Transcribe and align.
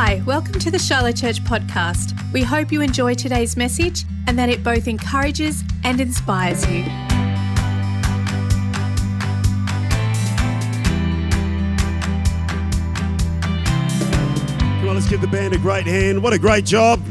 Hi, 0.00 0.22
welcome 0.24 0.60
to 0.60 0.70
the 0.70 0.78
Shiloh 0.78 1.10
Church 1.10 1.42
podcast. 1.42 2.14
We 2.32 2.44
hope 2.44 2.70
you 2.70 2.82
enjoy 2.82 3.14
today's 3.14 3.56
message 3.56 4.04
and 4.28 4.38
that 4.38 4.48
it 4.48 4.62
both 4.62 4.86
encourages 4.86 5.64
and 5.82 6.00
inspires 6.00 6.64
you. 6.70 6.84
Come 14.78 14.88
on, 14.88 14.94
let's 14.94 15.08
give 15.08 15.20
the 15.20 15.26
band 15.26 15.54
a 15.54 15.58
great 15.58 15.84
hand. 15.86 16.22
What 16.22 16.32
a 16.32 16.38
great 16.38 16.64
job. 16.64 17.04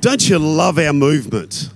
Don't 0.00 0.28
you 0.28 0.40
love 0.40 0.80
our 0.80 0.92
movement? 0.92 1.70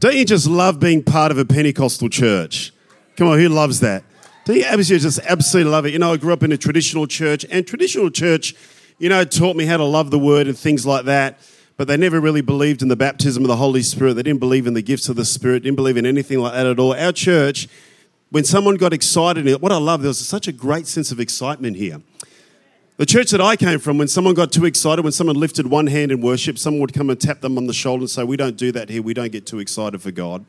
Don't 0.00 0.16
you 0.16 0.24
just 0.24 0.48
love 0.48 0.80
being 0.80 1.04
part 1.04 1.30
of 1.30 1.38
a 1.38 1.44
Pentecostal 1.44 2.08
church? 2.08 2.72
Come 3.14 3.28
on, 3.28 3.38
who 3.38 3.48
loves 3.48 3.78
that? 3.78 4.02
You 4.48 4.64
absolutely 4.64 5.02
just 5.02 5.18
absolutely 5.20 5.72
love 5.72 5.86
it? 5.86 5.92
You 5.92 5.98
know, 5.98 6.12
I 6.12 6.16
grew 6.16 6.32
up 6.32 6.44
in 6.44 6.52
a 6.52 6.56
traditional 6.56 7.06
church, 7.06 7.44
and 7.50 7.66
traditional 7.66 8.10
church, 8.10 8.54
you 8.98 9.08
know, 9.08 9.24
taught 9.24 9.56
me 9.56 9.66
how 9.66 9.76
to 9.76 9.84
love 9.84 10.10
the 10.10 10.18
word 10.18 10.46
and 10.46 10.56
things 10.56 10.86
like 10.86 11.06
that. 11.06 11.40
But 11.76 11.88
they 11.88 11.96
never 11.96 12.20
really 12.20 12.40
believed 12.40 12.80
in 12.80 12.88
the 12.88 12.96
baptism 12.96 13.42
of 13.42 13.48
the 13.48 13.56
Holy 13.56 13.82
Spirit. 13.82 14.14
They 14.14 14.22
didn't 14.22 14.40
believe 14.40 14.66
in 14.66 14.74
the 14.74 14.82
gifts 14.82 15.08
of 15.08 15.16
the 15.16 15.24
Spirit, 15.24 15.64
didn't 15.64 15.76
believe 15.76 15.96
in 15.96 16.06
anything 16.06 16.38
like 16.38 16.54
that 16.54 16.64
at 16.64 16.78
all. 16.78 16.94
Our 16.94 17.12
church, 17.12 17.68
when 18.30 18.44
someone 18.44 18.76
got 18.76 18.92
excited, 18.92 19.46
what 19.60 19.72
I 19.72 19.76
love, 19.78 20.00
there 20.02 20.08
was 20.08 20.24
such 20.24 20.48
a 20.48 20.52
great 20.52 20.86
sense 20.86 21.10
of 21.10 21.20
excitement 21.20 21.76
here. 21.76 22.00
The 22.98 23.04
church 23.04 23.30
that 23.32 23.42
I 23.42 23.56
came 23.56 23.78
from, 23.78 23.98
when 23.98 24.08
someone 24.08 24.32
got 24.32 24.52
too 24.52 24.64
excited, 24.64 25.02
when 25.02 25.12
someone 25.12 25.36
lifted 25.36 25.66
one 25.66 25.86
hand 25.86 26.12
in 26.12 26.22
worship, 26.22 26.56
someone 26.56 26.80
would 26.80 26.94
come 26.94 27.10
and 27.10 27.20
tap 27.20 27.42
them 27.42 27.58
on 27.58 27.66
the 27.66 27.74
shoulder 27.74 28.02
and 28.02 28.10
say, 28.10 28.24
We 28.24 28.38
don't 28.38 28.56
do 28.56 28.72
that 28.72 28.88
here. 28.88 29.02
We 29.02 29.12
don't 29.12 29.32
get 29.32 29.44
too 29.44 29.58
excited 29.58 30.00
for 30.00 30.12
God. 30.12 30.46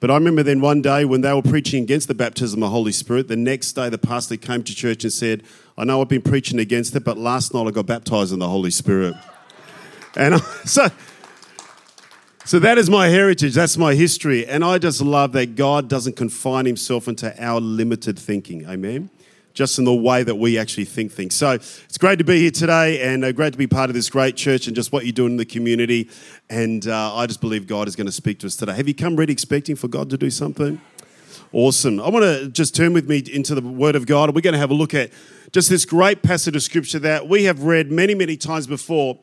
But 0.00 0.10
I 0.10 0.14
remember 0.14 0.42
then 0.42 0.62
one 0.62 0.80
day 0.80 1.04
when 1.04 1.20
they 1.20 1.32
were 1.32 1.42
preaching 1.42 1.82
against 1.82 2.08
the 2.08 2.14
baptism 2.14 2.62
of 2.62 2.68
the 2.68 2.72
Holy 2.72 2.90
Spirit, 2.90 3.28
the 3.28 3.36
next 3.36 3.72
day 3.72 3.90
the 3.90 3.98
pastor 3.98 4.38
came 4.38 4.62
to 4.62 4.74
church 4.74 5.04
and 5.04 5.12
said, 5.12 5.42
I 5.76 5.84
know 5.84 6.00
I've 6.00 6.08
been 6.08 6.22
preaching 6.22 6.58
against 6.58 6.96
it, 6.96 7.04
but 7.04 7.18
last 7.18 7.52
night 7.52 7.66
I 7.66 7.70
got 7.70 7.86
baptized 7.86 8.32
in 8.32 8.38
the 8.38 8.48
Holy 8.48 8.70
Spirit. 8.70 9.14
And 10.16 10.34
I, 10.34 10.38
so, 10.64 10.88
so 12.44 12.58
that 12.58 12.78
is 12.78 12.90
my 12.90 13.06
heritage, 13.06 13.54
that's 13.54 13.78
my 13.78 13.94
history. 13.94 14.44
And 14.44 14.64
I 14.64 14.78
just 14.78 15.00
love 15.00 15.30
that 15.34 15.54
God 15.54 15.88
doesn't 15.88 16.16
confine 16.16 16.66
himself 16.66 17.06
into 17.06 17.32
our 17.40 17.60
limited 17.60 18.18
thinking. 18.18 18.68
Amen 18.68 19.08
just 19.54 19.78
in 19.78 19.84
the 19.84 19.94
way 19.94 20.22
that 20.22 20.36
we 20.36 20.58
actually 20.58 20.84
think 20.84 21.12
things. 21.12 21.34
So 21.34 21.52
it's 21.52 21.98
great 21.98 22.18
to 22.18 22.24
be 22.24 22.40
here 22.40 22.50
today 22.50 23.02
and 23.02 23.24
uh, 23.24 23.32
great 23.32 23.52
to 23.52 23.58
be 23.58 23.66
part 23.66 23.90
of 23.90 23.94
this 23.94 24.08
great 24.08 24.36
church 24.36 24.66
and 24.66 24.76
just 24.76 24.92
what 24.92 25.04
you're 25.04 25.12
doing 25.12 25.32
in 25.32 25.36
the 25.36 25.44
community. 25.44 26.08
And 26.48 26.86
uh, 26.86 27.14
I 27.14 27.26
just 27.26 27.40
believe 27.40 27.66
God 27.66 27.88
is 27.88 27.96
going 27.96 28.06
to 28.06 28.12
speak 28.12 28.38
to 28.40 28.46
us 28.46 28.56
today. 28.56 28.74
Have 28.74 28.88
you 28.88 28.94
come 28.94 29.16
ready 29.16 29.32
expecting 29.32 29.76
for 29.76 29.88
God 29.88 30.10
to 30.10 30.16
do 30.16 30.30
something? 30.30 30.80
Awesome. 31.52 32.00
I 32.00 32.08
want 32.10 32.24
to 32.24 32.48
just 32.48 32.76
turn 32.76 32.92
with 32.92 33.08
me 33.08 33.24
into 33.32 33.56
the 33.56 33.60
Word 33.60 33.96
of 33.96 34.06
God. 34.06 34.34
We're 34.34 34.40
going 34.40 34.52
to 34.52 34.58
have 34.58 34.70
a 34.70 34.74
look 34.74 34.94
at 34.94 35.10
just 35.50 35.68
this 35.68 35.84
great 35.84 36.22
passage 36.22 36.54
of 36.54 36.62
Scripture 36.62 37.00
that 37.00 37.28
we 37.28 37.44
have 37.44 37.64
read 37.64 37.90
many, 37.90 38.14
many 38.14 38.36
times 38.36 38.68
before. 38.68 39.18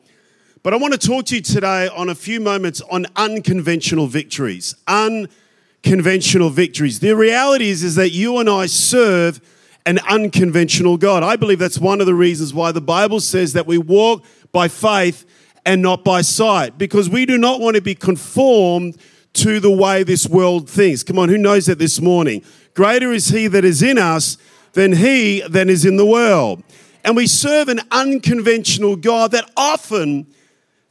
But 0.62 0.74
I 0.74 0.76
want 0.76 0.92
to 0.92 0.98
talk 0.98 1.24
to 1.26 1.36
you 1.36 1.40
today 1.40 1.88
on 1.88 2.10
a 2.10 2.14
few 2.14 2.38
moments 2.38 2.82
on 2.90 3.06
unconventional 3.16 4.08
victories. 4.08 4.74
Unconventional 4.86 6.50
victories. 6.50 7.00
The 7.00 7.16
reality 7.16 7.70
is, 7.70 7.82
is 7.82 7.94
that 7.94 8.10
you 8.10 8.38
and 8.38 8.50
I 8.50 8.66
serve 8.66 9.40
an 9.86 9.98
unconventional 10.08 10.96
God. 10.96 11.22
I 11.22 11.36
believe 11.36 11.58
that's 11.58 11.78
one 11.78 12.00
of 12.00 12.06
the 12.06 12.14
reasons 12.14 12.52
why 12.52 12.72
the 12.72 12.80
Bible 12.80 13.20
says 13.20 13.54
that 13.54 13.66
we 13.66 13.78
walk 13.78 14.24
by 14.52 14.68
faith 14.68 15.24
and 15.64 15.82
not 15.82 16.04
by 16.04 16.22
sight, 16.22 16.78
because 16.78 17.10
we 17.10 17.26
do 17.26 17.36
not 17.36 17.60
want 17.60 17.76
to 17.76 17.82
be 17.82 17.94
conformed 17.94 18.96
to 19.34 19.60
the 19.60 19.70
way 19.70 20.02
this 20.02 20.26
world 20.26 20.68
thinks. 20.68 21.02
Come 21.02 21.18
on, 21.18 21.28
who 21.28 21.38
knows 21.38 21.66
that 21.66 21.78
this 21.78 22.00
morning? 22.00 22.42
Greater 22.74 23.12
is 23.12 23.28
He 23.28 23.46
that 23.48 23.64
is 23.64 23.82
in 23.82 23.98
us 23.98 24.38
than 24.72 24.92
He 24.92 25.42
that 25.48 25.68
is 25.68 25.84
in 25.84 25.96
the 25.96 26.06
world. 26.06 26.62
And 27.04 27.16
we 27.16 27.26
serve 27.26 27.68
an 27.68 27.80
unconventional 27.90 28.96
God 28.96 29.32
that 29.32 29.50
often 29.56 30.26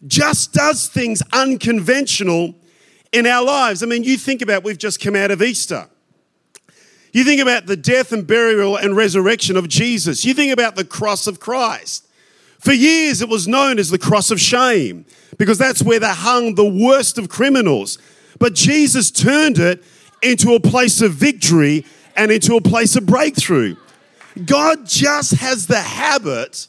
just 0.05 0.53
does 0.53 0.87
things 0.87 1.23
unconventional 1.33 2.55
in 3.11 3.25
our 3.25 3.43
lives. 3.43 3.83
I 3.83 3.85
mean, 3.85 4.03
you 4.03 4.17
think 4.17 4.41
about 4.41 4.63
we've 4.63 4.77
just 4.77 5.01
come 5.01 5.15
out 5.15 5.31
of 5.31 5.41
Easter. 5.41 5.87
You 7.13 7.23
think 7.23 7.41
about 7.41 7.65
the 7.65 7.77
death 7.77 8.11
and 8.11 8.25
burial 8.27 8.75
and 8.75 8.95
resurrection 8.95 9.57
of 9.57 9.67
Jesus. 9.67 10.25
You 10.25 10.33
think 10.33 10.51
about 10.51 10.75
the 10.75 10.85
cross 10.85 11.27
of 11.27 11.39
Christ. 11.39 12.05
For 12.59 12.73
years, 12.73 13.21
it 13.21 13.29
was 13.29 13.47
known 13.47 13.79
as 13.79 13.89
the 13.89 13.99
cross 13.99 14.31
of 14.31 14.39
shame 14.39 15.05
because 15.37 15.57
that's 15.57 15.83
where 15.83 15.99
they 15.99 16.07
hung 16.07 16.55
the 16.55 16.65
worst 16.65 17.17
of 17.17 17.29
criminals. 17.29 17.97
But 18.39 18.53
Jesus 18.53 19.11
turned 19.11 19.57
it 19.57 19.83
into 20.21 20.53
a 20.53 20.59
place 20.59 21.01
of 21.01 21.13
victory 21.13 21.85
and 22.15 22.31
into 22.31 22.55
a 22.55 22.61
place 22.61 22.95
of 22.95 23.05
breakthrough. 23.05 23.75
God 24.45 24.85
just 24.85 25.35
has 25.35 25.67
the 25.67 25.81
habit 25.81 26.67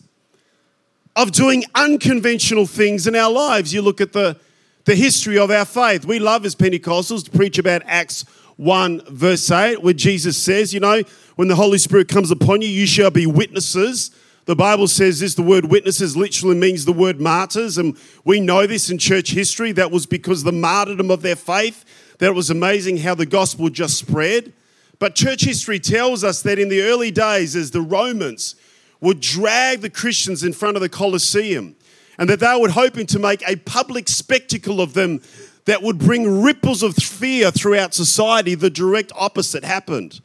of 1.17 1.33
doing 1.33 1.65
unconventional 1.75 2.67
things 2.67 3.07
in 3.07 3.17
our 3.17 3.31
lives. 3.31 3.75
You 3.75 3.83
look 3.83 4.01
at 4.01 4.13
the, 4.13 4.39
the 4.85 4.95
history 4.95 5.39
of 5.39 5.51
our 5.51 5.65
faith. 5.65 6.05
We 6.05 6.19
love 6.19 6.47
as 6.47 6.55
Pentecostals 6.55 7.25
to 7.25 7.31
preach 7.31 7.59
about 7.59 7.83
Acts 7.87 8.25
1, 8.59 9.03
verse 9.09 9.51
8, 9.51 9.83
where 9.83 9.95
Jesus 9.95 10.37
says, 10.37 10.75
You 10.75 10.81
know, 10.81 11.03
when 11.37 11.49
the 11.49 11.55
Holy 11.55 11.79
Spirit 11.79 12.09
comes 12.09 12.31
upon 12.31 12.61
you, 12.61 12.69
you 12.69 12.87
shall 12.87 13.11
be 13.11 13.25
witnesses. 13.25 14.11
The 14.47 14.57
Bible 14.57 14.89
says 14.89 15.21
this 15.21 15.35
the 15.35 15.43
word 15.43 15.67
witnesses 15.67 16.17
literally 16.17 16.57
means 16.57 16.85
the 16.85 16.93
word 16.93 17.21
martyrs. 17.21 17.79
And 17.79 17.97
we 18.25 18.41
know 18.41 18.67
this 18.67 18.91
in 18.91 18.99
church 18.99 19.31
history. 19.31 19.73
That 19.73 19.93
was 19.93 20.07
because 20.07 20.43
the 20.43 20.53
martyrdom 20.53 21.11
of 21.11 21.23
their 21.23 21.37
faith, 21.37 21.85
that 22.19 22.35
was 22.35 22.51
amazing 22.51 22.97
how 22.97 23.15
the 23.15 23.27
gospel 23.27 23.69
just 23.69 23.97
spread. 23.97 24.53
But 24.99 25.15
church 25.15 25.45
history 25.45 25.79
tells 25.79 26.25
us 26.25 26.43
that 26.43 26.59
in 26.59 26.69
the 26.69 26.83
early 26.83 27.13
days, 27.13 27.55
as 27.55 27.71
the 27.71 27.81
Romans 27.81 28.57
would 29.01 29.21
drag 29.21 29.83
the 29.83 29.91
Christians 29.91 30.43
in 30.43 30.53
front 30.53 30.77
of 30.77 30.81
the 30.81 30.89
Colosseum, 30.89 31.77
and 32.19 32.29
that 32.29 32.41
they 32.41 32.59
were 32.61 32.71
hoping 32.71 33.07
to 33.07 33.21
make 33.21 33.49
a 33.49 33.55
public 33.55 34.09
spectacle 34.09 34.81
of 34.81 34.95
them 34.95 35.21
that 35.69 35.83
would 35.83 35.99
bring 35.99 36.41
ripples 36.41 36.83
of 36.83 36.95
fear 36.95 37.51
throughout 37.51 37.93
society, 37.93 38.55
the 38.55 38.71
direct 38.71 39.13
opposite 39.15 39.63
happened. 39.63 40.19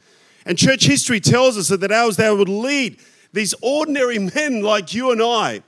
And 0.45 0.57
church 0.57 0.85
history 0.85 1.19
tells 1.19 1.57
us 1.57 1.67
that 1.67 1.91
as 1.91 2.15
they 2.15 2.33
would 2.33 2.47
lead 2.47 2.97
these 3.33 3.53
ordinary 3.61 4.19
men 4.35 4.61
like 4.61 4.93
you 4.93 5.11
and 5.11 5.21
I, 5.21 5.61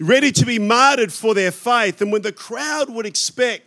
ready 0.00 0.32
to 0.32 0.46
be 0.46 0.58
martyred 0.58 1.12
for 1.12 1.34
their 1.34 1.50
faith, 1.50 2.00
and 2.00 2.10
when 2.10 2.22
the 2.22 2.32
crowd 2.32 2.88
would 2.88 3.04
expect 3.04 3.64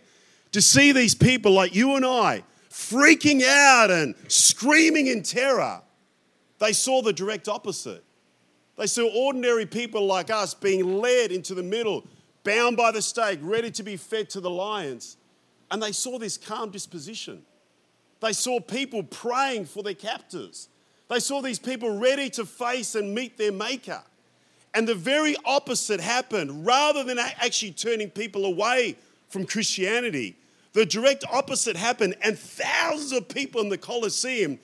to 0.50 0.60
see 0.60 0.90
these 0.90 1.14
people 1.14 1.52
like 1.52 1.76
you 1.76 1.94
and 1.94 2.04
I 2.04 2.42
freaking 2.68 3.44
out 3.44 3.92
and 3.92 4.16
screaming 4.26 5.06
in 5.06 5.22
terror, 5.22 5.80
they 6.58 6.72
saw 6.72 7.02
the 7.02 7.12
direct 7.12 7.46
opposite. 7.46 8.02
They 8.76 8.88
saw 8.88 9.08
ordinary 9.14 9.66
people 9.66 10.06
like 10.06 10.28
us 10.28 10.54
being 10.54 10.98
led 10.98 11.30
into 11.30 11.54
the 11.54 11.62
middle, 11.62 12.04
bound 12.42 12.76
by 12.76 12.90
the 12.90 13.00
stake, 13.00 13.38
ready 13.42 13.70
to 13.70 13.84
be 13.84 13.96
fed 13.96 14.28
to 14.30 14.40
the 14.40 14.50
lions. 14.50 15.18
And 15.72 15.82
they 15.82 15.92
saw 15.92 16.18
this 16.18 16.36
calm 16.36 16.70
disposition. 16.70 17.42
They 18.20 18.34
saw 18.34 18.60
people 18.60 19.02
praying 19.02 19.64
for 19.64 19.82
their 19.82 19.94
captors. 19.94 20.68
They 21.08 21.18
saw 21.18 21.40
these 21.40 21.58
people 21.58 21.98
ready 21.98 22.28
to 22.30 22.44
face 22.44 22.94
and 22.94 23.14
meet 23.14 23.38
their 23.38 23.52
maker. 23.52 24.02
And 24.74 24.86
the 24.86 24.94
very 24.94 25.34
opposite 25.46 25.98
happened. 25.98 26.66
Rather 26.66 27.02
than 27.02 27.18
actually 27.18 27.72
turning 27.72 28.10
people 28.10 28.44
away 28.44 28.96
from 29.30 29.46
Christianity, 29.46 30.36
the 30.74 30.84
direct 30.84 31.24
opposite 31.32 31.76
happened. 31.76 32.16
And 32.22 32.38
thousands 32.38 33.12
of 33.12 33.28
people 33.30 33.62
in 33.62 33.70
the 33.70 33.78
Colosseum 33.78 34.58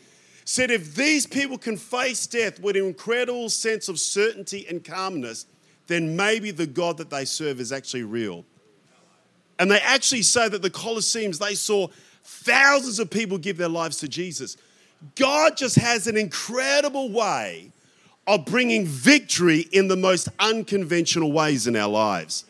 said 0.45 0.71
if 0.71 0.95
these 0.95 1.27
people 1.27 1.57
can 1.57 1.79
face 1.79 2.27
death 2.27 2.61
with 2.61 2.77
an 2.77 2.85
incredible 2.85 3.49
sense 3.49 3.89
of 3.89 3.99
certainty 3.99 4.67
and 4.69 4.85
calmness, 4.85 5.47
then 5.87 6.17
maybe 6.17 6.51
the 6.51 6.67
God 6.67 6.99
that 6.99 7.09
they 7.09 7.25
serve 7.25 7.61
is 7.61 7.73
actually 7.73 8.05
real. 8.05 8.45
And 9.59 9.71
they 9.71 9.81
actually 9.81 10.23
say 10.23 10.49
that 10.49 10.63
the 10.63 10.71
Colosseums, 10.71 11.39
they 11.39 11.55
saw 11.55 11.89
thousands 12.23 12.99
of 12.99 13.11
people 13.11 13.39
give 13.39 13.57
their 13.57 13.69
lives 13.69 13.99
to 13.99 14.09
Jesus. 14.09 14.57
God 15.15 15.57
just 15.57 15.77
has 15.77 16.07
an 16.07 16.17
incredible 16.17 17.11
way 17.11 17.73
of 18.27 18.45
bringing 18.45 18.85
victory 18.85 19.61
in 19.73 19.89
the 19.89 19.97
most 19.97 20.29
unconventional 20.39 21.33
ways 21.33 21.67
in 21.67 21.75
our 21.77 21.89
lives. 21.89 22.45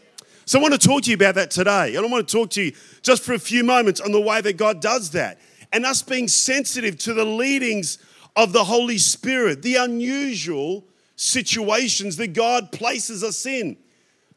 So 0.44 0.58
I 0.58 0.62
want 0.62 0.74
to 0.74 0.88
talk 0.88 1.02
to 1.02 1.10
you 1.10 1.14
about 1.14 1.36
that 1.36 1.50
today. 1.50 1.94
And 1.94 2.04
I 2.04 2.08
want 2.08 2.26
to 2.26 2.32
talk 2.32 2.50
to 2.50 2.62
you 2.62 2.72
just 3.02 3.22
for 3.22 3.34
a 3.34 3.38
few 3.38 3.62
moments 3.62 4.00
on 4.00 4.12
the 4.12 4.20
way 4.20 4.40
that 4.40 4.56
God 4.56 4.80
does 4.80 5.10
that 5.10 5.38
and 5.72 5.84
us 5.84 6.02
being 6.02 6.26
sensitive 6.26 6.98
to 6.98 7.14
the 7.14 7.24
leadings 7.24 7.98
of 8.34 8.52
the 8.52 8.64
Holy 8.64 8.98
Spirit, 8.98 9.62
the 9.62 9.76
unusual 9.76 10.84
situations 11.16 12.16
that 12.16 12.32
God 12.32 12.72
places 12.72 13.22
us 13.22 13.44
in 13.46 13.76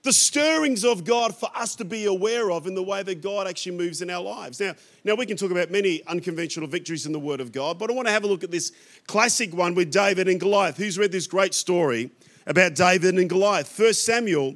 the 0.03 0.13
stirrings 0.13 0.83
of 0.83 1.03
God 1.03 1.35
for 1.35 1.49
us 1.55 1.75
to 1.75 1.85
be 1.85 2.05
aware 2.05 2.51
of 2.51 2.65
in 2.65 2.73
the 2.73 2.81
way 2.81 3.03
that 3.03 3.21
God 3.21 3.47
actually 3.47 3.77
moves 3.77 4.01
in 4.01 4.09
our 4.09 4.21
lives. 4.21 4.59
Now, 4.59 4.73
now 5.03 5.15
we 5.15 5.25
can 5.25 5.37
talk 5.37 5.51
about 5.51 5.69
many 5.69 6.01
unconventional 6.07 6.67
victories 6.67 7.05
in 7.05 7.11
the 7.11 7.19
Word 7.19 7.39
of 7.39 7.51
God, 7.51 7.77
but 7.77 7.89
I 7.89 7.93
want 7.93 8.07
to 8.07 8.11
have 8.11 8.23
a 8.23 8.27
look 8.27 8.43
at 8.43 8.51
this 8.51 8.71
classic 9.05 9.53
one 9.53 9.75
with 9.75 9.91
David 9.91 10.27
and 10.27 10.39
Goliath. 10.39 10.77
Who's 10.77 10.97
read 10.97 11.11
this 11.11 11.27
great 11.27 11.53
story 11.53 12.09
about 12.47 12.73
David 12.73 13.15
and 13.15 13.29
Goliath? 13.29 13.67
First 13.67 14.03
Samuel 14.03 14.55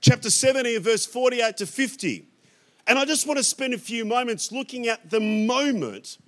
chapter 0.00 0.30
17, 0.30 0.80
verse 0.80 1.04
48 1.04 1.58
to 1.58 1.66
50. 1.66 2.26
And 2.86 2.98
I 2.98 3.04
just 3.04 3.26
want 3.26 3.38
to 3.38 3.44
spend 3.44 3.74
a 3.74 3.78
few 3.78 4.04
moments 4.04 4.52
looking 4.52 4.86
at 4.86 5.10
the 5.10 5.20
moment 5.20 6.18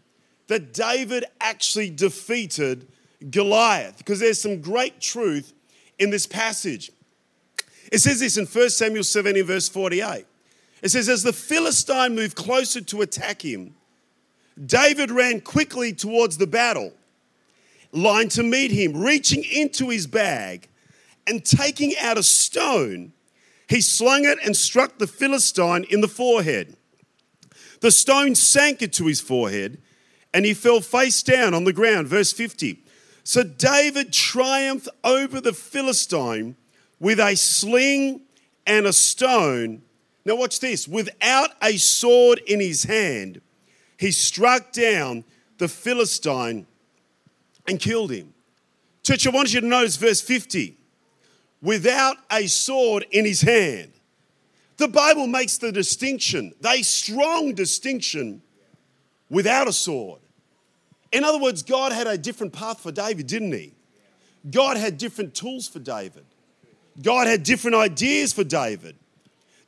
that 0.48 0.74
David 0.74 1.24
actually 1.40 1.88
defeated 1.88 2.88
Goliath 3.30 3.98
because 3.98 4.20
there's 4.20 4.40
some 4.40 4.60
great 4.60 5.00
truth 5.00 5.52
in 5.98 6.10
this 6.10 6.26
passage. 6.26 6.90
It 7.90 7.98
says 7.98 8.20
this 8.20 8.36
in 8.36 8.46
1 8.46 8.70
Samuel 8.70 9.04
17, 9.04 9.44
verse 9.44 9.68
48. 9.68 10.26
It 10.82 10.88
says, 10.90 11.08
As 11.08 11.22
the 11.22 11.32
Philistine 11.32 12.14
moved 12.14 12.36
closer 12.36 12.80
to 12.80 13.02
attack 13.02 13.42
him, 13.42 13.74
David 14.64 15.10
ran 15.10 15.40
quickly 15.40 15.92
towards 15.92 16.38
the 16.38 16.46
battle 16.46 16.92
line 17.92 18.28
to 18.30 18.42
meet 18.42 18.70
him, 18.70 18.96
reaching 18.96 19.44
into 19.44 19.88
his 19.88 20.06
bag 20.06 20.68
and 21.26 21.44
taking 21.44 21.94
out 22.00 22.18
a 22.18 22.22
stone, 22.22 23.12
he 23.68 23.80
slung 23.80 24.24
it 24.24 24.38
and 24.44 24.56
struck 24.56 24.98
the 24.98 25.06
Philistine 25.06 25.84
in 25.84 26.00
the 26.00 26.08
forehead. 26.08 26.76
The 27.80 27.90
stone 27.90 28.34
sank 28.34 28.82
into 28.82 29.06
his 29.06 29.20
forehead 29.20 29.80
and 30.34 30.44
he 30.44 30.54
fell 30.54 30.80
face 30.80 31.22
down 31.22 31.54
on 31.54 31.64
the 31.64 31.72
ground. 31.72 32.08
Verse 32.08 32.32
50. 32.32 32.82
So 33.24 33.42
David 33.42 34.12
triumphed 34.12 34.88
over 35.04 35.40
the 35.40 35.52
Philistine 35.52 36.56
with 37.00 37.20
a 37.20 37.36
sling 37.36 38.22
and 38.66 38.86
a 38.86 38.92
stone. 38.92 39.82
Now, 40.24 40.36
watch 40.36 40.60
this 40.60 40.86
without 40.86 41.50
a 41.62 41.76
sword 41.76 42.40
in 42.46 42.60
his 42.60 42.84
hand, 42.84 43.40
he 43.96 44.10
struck 44.10 44.72
down 44.72 45.24
the 45.58 45.68
Philistine 45.68 46.66
and 47.66 47.80
killed 47.80 48.10
him. 48.10 48.34
Church, 49.02 49.26
I 49.26 49.30
want 49.30 49.52
you 49.52 49.60
to 49.60 49.66
notice 49.66 49.96
verse 49.96 50.20
50 50.20 50.76
without 51.62 52.16
a 52.30 52.46
sword 52.46 53.06
in 53.10 53.24
his 53.24 53.40
hand. 53.40 53.92
The 54.76 54.88
Bible 54.88 55.26
makes 55.26 55.58
the 55.58 55.72
distinction, 55.72 56.54
the 56.60 56.82
strong 56.82 57.54
distinction, 57.54 58.42
without 59.28 59.66
a 59.66 59.72
sword. 59.72 60.20
In 61.10 61.24
other 61.24 61.38
words, 61.38 61.62
God 61.62 61.92
had 61.92 62.06
a 62.06 62.16
different 62.16 62.52
path 62.52 62.80
for 62.80 62.92
David, 62.92 63.26
didn't 63.26 63.52
he? 63.52 63.74
God 64.50 64.76
had 64.76 64.98
different 64.98 65.34
tools 65.34 65.66
for 65.66 65.80
David. 65.80 66.24
God 67.02 67.26
had 67.26 67.42
different 67.42 67.76
ideas 67.76 68.32
for 68.32 68.44
David. 68.44 68.96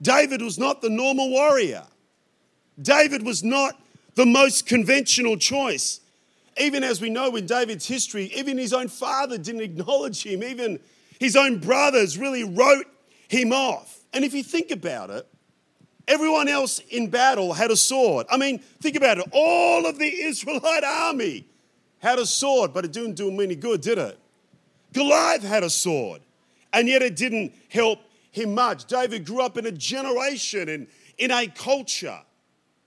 David 0.02 0.42
was 0.42 0.58
not 0.58 0.82
the 0.82 0.90
normal 0.90 1.30
warrior. 1.30 1.84
David 2.80 3.22
was 3.22 3.44
not 3.44 3.80
the 4.14 4.26
most 4.26 4.66
conventional 4.66 5.36
choice. 5.36 6.00
Even 6.58 6.82
as 6.82 7.00
we 7.00 7.10
know 7.10 7.34
in 7.36 7.46
David's 7.46 7.86
history, 7.86 8.24
even 8.34 8.58
his 8.58 8.72
own 8.72 8.88
father 8.88 9.38
didn't 9.38 9.60
acknowledge 9.60 10.24
him. 10.24 10.42
Even 10.42 10.80
his 11.18 11.36
own 11.36 11.58
brothers 11.58 12.18
really 12.18 12.44
wrote 12.44 12.86
him 13.28 13.52
off. 13.52 14.00
And 14.12 14.24
if 14.24 14.34
you 14.34 14.42
think 14.42 14.70
about 14.70 15.10
it, 15.10 15.26
everyone 16.08 16.48
else 16.48 16.80
in 16.90 17.08
battle 17.08 17.52
had 17.52 17.70
a 17.70 17.76
sword. 17.76 18.26
I 18.28 18.36
mean, 18.36 18.58
think 18.58 18.96
about 18.96 19.18
it. 19.18 19.26
All 19.32 19.86
of 19.86 19.98
the 19.98 20.06
Israelite 20.06 20.82
army 20.84 21.46
had 22.00 22.18
a 22.18 22.26
sword, 22.26 22.72
but 22.72 22.84
it 22.84 22.92
didn't 22.92 23.14
do 23.14 23.28
him 23.28 23.38
any 23.40 23.54
good, 23.54 23.80
did 23.80 23.98
it? 23.98 24.18
Goliath 24.92 25.44
had 25.44 25.62
a 25.62 25.70
sword, 25.70 26.20
and 26.72 26.88
yet 26.88 27.02
it 27.02 27.17
didn't 27.17 27.52
help 27.69 28.00
him 28.31 28.55
much. 28.55 28.87
David 28.87 29.25
grew 29.25 29.43
up 29.43 29.56
in 29.58 29.67
a 29.67 29.72
generation 29.72 30.69
and 30.69 30.87
in 31.19 31.31
a 31.31 31.46
culture 31.49 32.20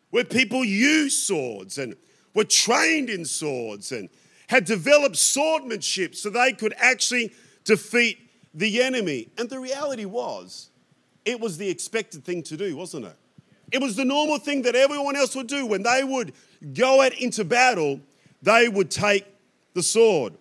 where 0.09 0.23
people 0.23 0.63
used 0.63 1.25
swords 1.25 1.77
and 1.77 1.95
were 2.33 2.43
trained 2.43 3.09
in 3.09 3.25
swords 3.25 3.91
and 3.91 4.09
had 4.47 4.65
developed 4.65 5.15
swordmanship 5.15 6.15
so 6.15 6.29
they 6.29 6.53
could 6.53 6.73
actually 6.77 7.33
defeat 7.63 8.19
the 8.53 8.81
enemy. 8.81 9.29
And 9.37 9.49
the 9.49 9.59
reality 9.59 10.05
was, 10.05 10.69
it 11.25 11.39
was 11.39 11.57
the 11.57 11.69
expected 11.69 12.23
thing 12.23 12.43
to 12.43 12.57
do, 12.57 12.75
wasn't 12.75 13.05
it? 13.05 13.15
It 13.71 13.81
was 13.81 13.95
the 13.95 14.05
normal 14.05 14.37
thing 14.37 14.61
that 14.63 14.75
everyone 14.75 15.15
else 15.15 15.35
would 15.35 15.47
do. 15.47 15.65
When 15.65 15.81
they 15.81 16.03
would 16.03 16.33
go 16.73 17.01
out 17.01 17.13
into 17.13 17.43
battle, 17.43 17.99
they 18.41 18.69
would 18.69 18.91
take 18.91 19.25
the 19.73 19.81
sword. 19.81 20.33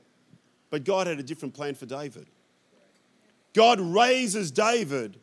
But 0.70 0.84
God 0.84 1.06
had 1.06 1.18
a 1.18 1.22
different 1.22 1.54
plan 1.54 1.74
for 1.74 1.86
David. 1.86 2.26
God 3.54 3.80
raises 3.80 4.50
David 4.50 5.18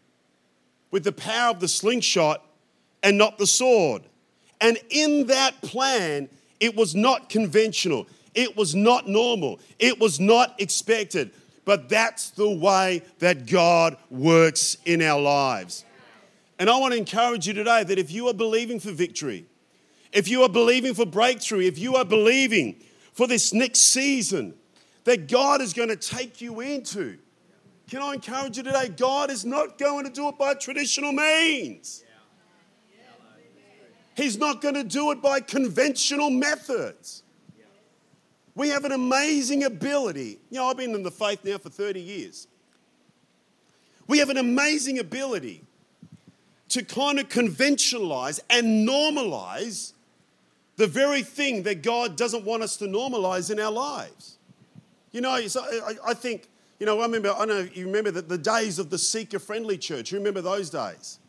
with 0.92 1.04
the 1.04 1.12
power 1.12 1.52
of 1.52 1.60
the 1.60 1.68
slingshot 1.68 2.46
and 3.04 3.18
not 3.18 3.38
the 3.38 3.48
sword. 3.48 4.04
And 4.62 4.78
in 4.90 5.28
that 5.28 5.62
plan, 5.62 6.30
it 6.60 6.76
was 6.76 6.96
not 6.96 7.30
conventional, 7.30 8.08
it 8.36 8.56
was 8.58 8.76
not 8.76 9.08
normal, 9.08 9.60
it 9.80 10.00
was 10.00 10.20
not 10.20 10.60
expected. 10.60 11.32
But 11.66 11.88
that's 11.88 12.32
the 12.32 12.50
way 12.50 13.04
that 13.20 13.46
God 13.46 13.98
works 14.10 14.78
in 14.86 15.04
our 15.04 15.22
lives. 15.22 15.86
And 16.58 16.70
I 16.70 16.78
want 16.78 16.94
to 16.94 16.98
encourage 16.98 17.48
you 17.48 17.54
today 17.54 17.84
that 17.84 18.00
if 18.00 18.12
you 18.12 18.28
are 18.28 18.34
believing 18.34 18.80
for 18.80 18.92
victory, 18.92 19.46
if 20.12 20.28
you 20.28 20.42
are 20.42 20.50
believing 20.50 20.96
for 20.96 21.06
breakthrough, 21.06 21.60
if 21.60 21.78
you 21.78 21.96
are 21.96 22.06
believing 22.06 22.76
for 23.14 23.28
this 23.28 23.54
next 23.54 23.82
season 23.82 24.56
that 25.04 25.28
God 25.28 25.62
is 25.62 25.74
going 25.74 25.90
to 25.90 25.96
take 25.96 26.42
you 26.42 26.60
into, 26.60 27.20
can 27.90 28.02
I 28.02 28.14
encourage 28.14 28.58
you 28.58 28.64
today? 28.64 28.90
God 28.90 29.32
is 29.32 29.46
not 29.46 29.78
going 29.78 30.06
to 30.06 30.12
do 30.12 30.30
it 30.30 30.38
by 30.38 30.54
traditional 30.54 31.12
means. 31.12 32.04
He's 34.16 34.38
not 34.38 34.62
going 34.62 34.76
to 34.76 34.84
do 34.84 35.12
it 35.12 35.22
by 35.22 35.40
conventional 35.40 36.30
methods. 36.30 37.24
We 38.54 38.70
have 38.70 38.84
an 38.84 38.92
amazing 38.92 39.64
ability. 39.64 40.40
You 40.50 40.58
know, 40.58 40.66
I've 40.66 40.78
been 40.78 40.94
in 40.94 41.04
the 41.04 41.12
faith 41.12 41.44
now 41.46 41.58
for 41.58 41.70
30 41.70 42.02
years. 42.02 42.48
We 44.08 44.20
have 44.20 44.30
an 44.30 44.38
amazing 44.38 45.00
ability 45.00 45.64
to 46.70 46.84
kind 46.84 47.20
of 47.20 47.30
conventionalize 47.30 48.40
and 48.50 48.88
normalize 48.88 49.94
the 50.76 50.88
very 50.88 51.24
thing 51.24 51.64
that 51.64 51.82
God 51.82 52.16
doesn't 52.16 52.44
want 52.44 52.62
us 52.62 52.78
to 52.78 52.86
normalize 52.86 53.50
in 53.50 53.60
our 53.60 53.72
lives. 53.72 54.38
You 55.12 55.22
know, 55.22 55.48
so 55.48 55.62
I, 55.62 55.94
I 56.10 56.14
think, 56.14 56.50
you 56.80 56.86
know, 56.86 57.00
I 57.00 57.04
remember, 57.04 57.34
I 57.38 57.46
know 57.46 57.68
you 57.74 57.86
remember 57.86 58.12
the, 58.12 58.22
the 58.22 58.38
days 58.38 58.80
of 58.80 58.90
the 58.90 58.98
seeker 58.98 59.40
friendly 59.40 59.78
church. 59.78 60.12
You 60.12 60.18
remember 60.18 60.42
those 60.42 60.70
days? 60.70 61.20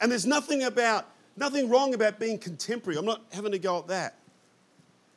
And 0.00 0.10
there's 0.10 0.26
nothing 0.26 0.62
about, 0.64 1.06
nothing 1.36 1.68
wrong 1.68 1.94
about 1.94 2.18
being 2.18 2.38
contemporary. 2.38 2.98
I'm 2.98 3.06
not 3.06 3.22
having 3.32 3.52
to 3.52 3.58
go 3.58 3.78
at 3.78 3.88
that. 3.88 4.16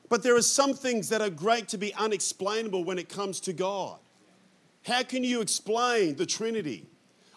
But 0.09 0.23
there 0.23 0.35
are 0.35 0.41
some 0.41 0.73
things 0.73 1.09
that 1.09 1.21
are 1.21 1.29
great 1.29 1.67
to 1.69 1.77
be 1.77 1.93
unexplainable 1.95 2.83
when 2.83 2.99
it 2.99 3.09
comes 3.09 3.39
to 3.41 3.53
God. 3.53 3.97
How 4.85 5.03
can 5.03 5.23
you 5.23 5.41
explain 5.41 6.15
the 6.15 6.25
Trinity? 6.25 6.87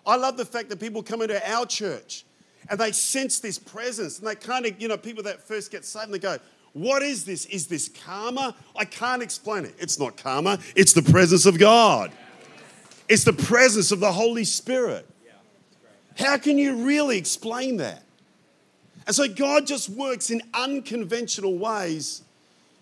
I 0.05 0.17
love 0.17 0.37
the 0.37 0.45
fact 0.45 0.69
that 0.69 0.81
people 0.81 1.03
come 1.03 1.23
into 1.23 1.51
our 1.51 1.67
church 1.67 2.25
and 2.69 2.79
they 2.79 2.93
sense 2.93 3.39
this 3.39 3.59
presence 3.59 4.19
and 4.19 4.27
they 4.27 4.35
kind 4.35 4.67
of, 4.67 4.81
you 4.81 4.89
know, 4.89 4.97
people 4.97 5.23
that 5.25 5.41
first 5.41 5.71
get 5.71 5.85
saved 5.85 6.07
and 6.07 6.15
they 6.15 6.19
go, 6.19 6.39
What 6.73 7.03
is 7.03 7.25
this? 7.25 7.47
Is 7.47 7.67
this 7.67 7.89
karma? 7.89 8.55
I 8.77 8.85
can't 8.85 9.23
explain 9.23 9.65
it. 9.65 9.75
It's 9.79 9.99
not 9.99 10.17
karma, 10.17 10.59
it's 10.75 10.93
the 10.93 11.03
presence 11.03 11.47
of 11.47 11.59
God, 11.59 12.13
it's 13.09 13.25
the 13.25 13.33
presence 13.33 13.93
of 13.93 14.01
the 14.01 14.13
Holy 14.13 14.45
Spirit. 14.45 15.07
How 16.19 16.39
can 16.39 16.57
you 16.57 16.87
really 16.87 17.19
explain 17.19 17.77
that? 17.77 18.03
And 19.07 19.15
so 19.15 19.29
God 19.29 19.67
just 19.67 19.89
works 19.89 20.31
in 20.31 20.43
unconventional 20.55 21.57
ways 21.59 22.23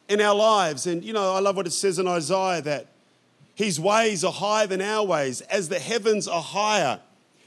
in 0.09 0.21
our 0.21 0.35
lives. 0.35 0.87
And 0.87 1.05
you 1.05 1.13
know, 1.13 1.35
I 1.35 1.41
love 1.41 1.57
what 1.57 1.67
it 1.67 1.73
says 1.73 1.99
in 1.99 2.07
Isaiah 2.07 2.63
that 2.63 2.87
his 3.55 3.79
ways 3.79 4.25
are 4.25 4.33
higher 4.33 4.67
than 4.67 4.81
our 4.81 5.05
ways, 5.05 5.41
as 5.43 5.69
the 5.69 5.79
heavens 5.79 6.27
are 6.27 6.43
higher 6.43 7.01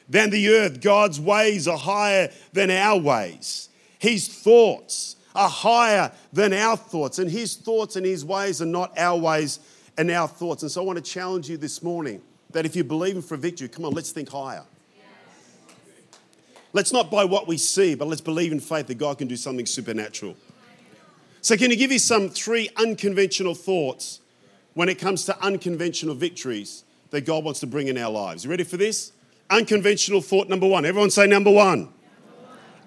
than 0.08 0.30
the 0.30 0.50
earth. 0.50 0.82
God's 0.82 1.20
ways 1.20 1.68
are 1.68 1.78
higher 1.78 2.32
than 2.54 2.70
our 2.72 2.98
ways. 3.00 3.70
His 4.00 4.28
thoughts 4.28 5.16
are 5.36 5.50
higher 5.50 6.12
than 6.32 6.54
our 6.54 6.78
thoughts, 6.78 7.20
and 7.20 7.30
his 7.30 7.56
thoughts 7.56 7.96
and 7.96 8.06
his 8.06 8.24
ways 8.24 8.62
are 8.62 8.66
not 8.66 8.98
our 8.98 9.18
ways 9.18 9.60
and 9.98 10.10
our 10.12 10.28
thoughts. 10.28 10.64
And 10.64 10.72
so 10.72 10.82
I 10.82 10.86
want 10.86 11.04
to 11.04 11.12
challenge 11.12 11.50
you 11.50 11.58
this 11.58 11.82
morning 11.84 12.22
that 12.52 12.66
if 12.66 12.76
you're 12.76 12.86
believing 12.86 13.22
for 13.22 13.38
victory, 13.38 13.68
come 13.68 13.86
on, 13.86 13.94
let's 13.94 14.12
think 14.12 14.30
higher. 14.30 14.64
Let's 16.74 16.92
not 16.94 17.10
by 17.10 17.26
what 17.26 17.48
we 17.48 17.58
see, 17.58 17.96
but 17.96 18.08
let's 18.08 18.22
believe 18.22 18.52
in 18.52 18.60
faith 18.60 18.88
that 18.88 18.98
God 18.98 19.18
can 19.18 19.28
do 19.28 19.36
something 19.36 19.66
supernatural. 19.66 20.36
So, 21.42 21.56
can 21.56 21.72
you 21.72 21.78
give 21.78 21.92
you 21.92 22.00
some 22.00 22.30
three 22.30 22.70
unconventional 22.76 23.56
thoughts 23.56 24.20
when 24.74 24.90
it 24.90 25.00
comes 25.00 25.26
to 25.26 25.40
unconventional 25.42 26.14
victories 26.14 26.84
that 27.12 27.22
God 27.22 27.44
wants 27.44 27.62
to 27.62 27.68
bring 27.68 27.88
in 27.88 27.98
our 27.98 28.12
lives? 28.12 28.44
You 28.44 28.50
ready 28.50 28.64
for 28.64 28.78
this? 28.78 29.12
Unconventional 29.50 30.22
thought 30.22 30.50
number 30.50 30.68
one. 30.68 30.86
Everyone 30.86 31.10
say 31.10 31.26
number 31.26 31.50
one. 31.50 31.80
Number 31.80 31.92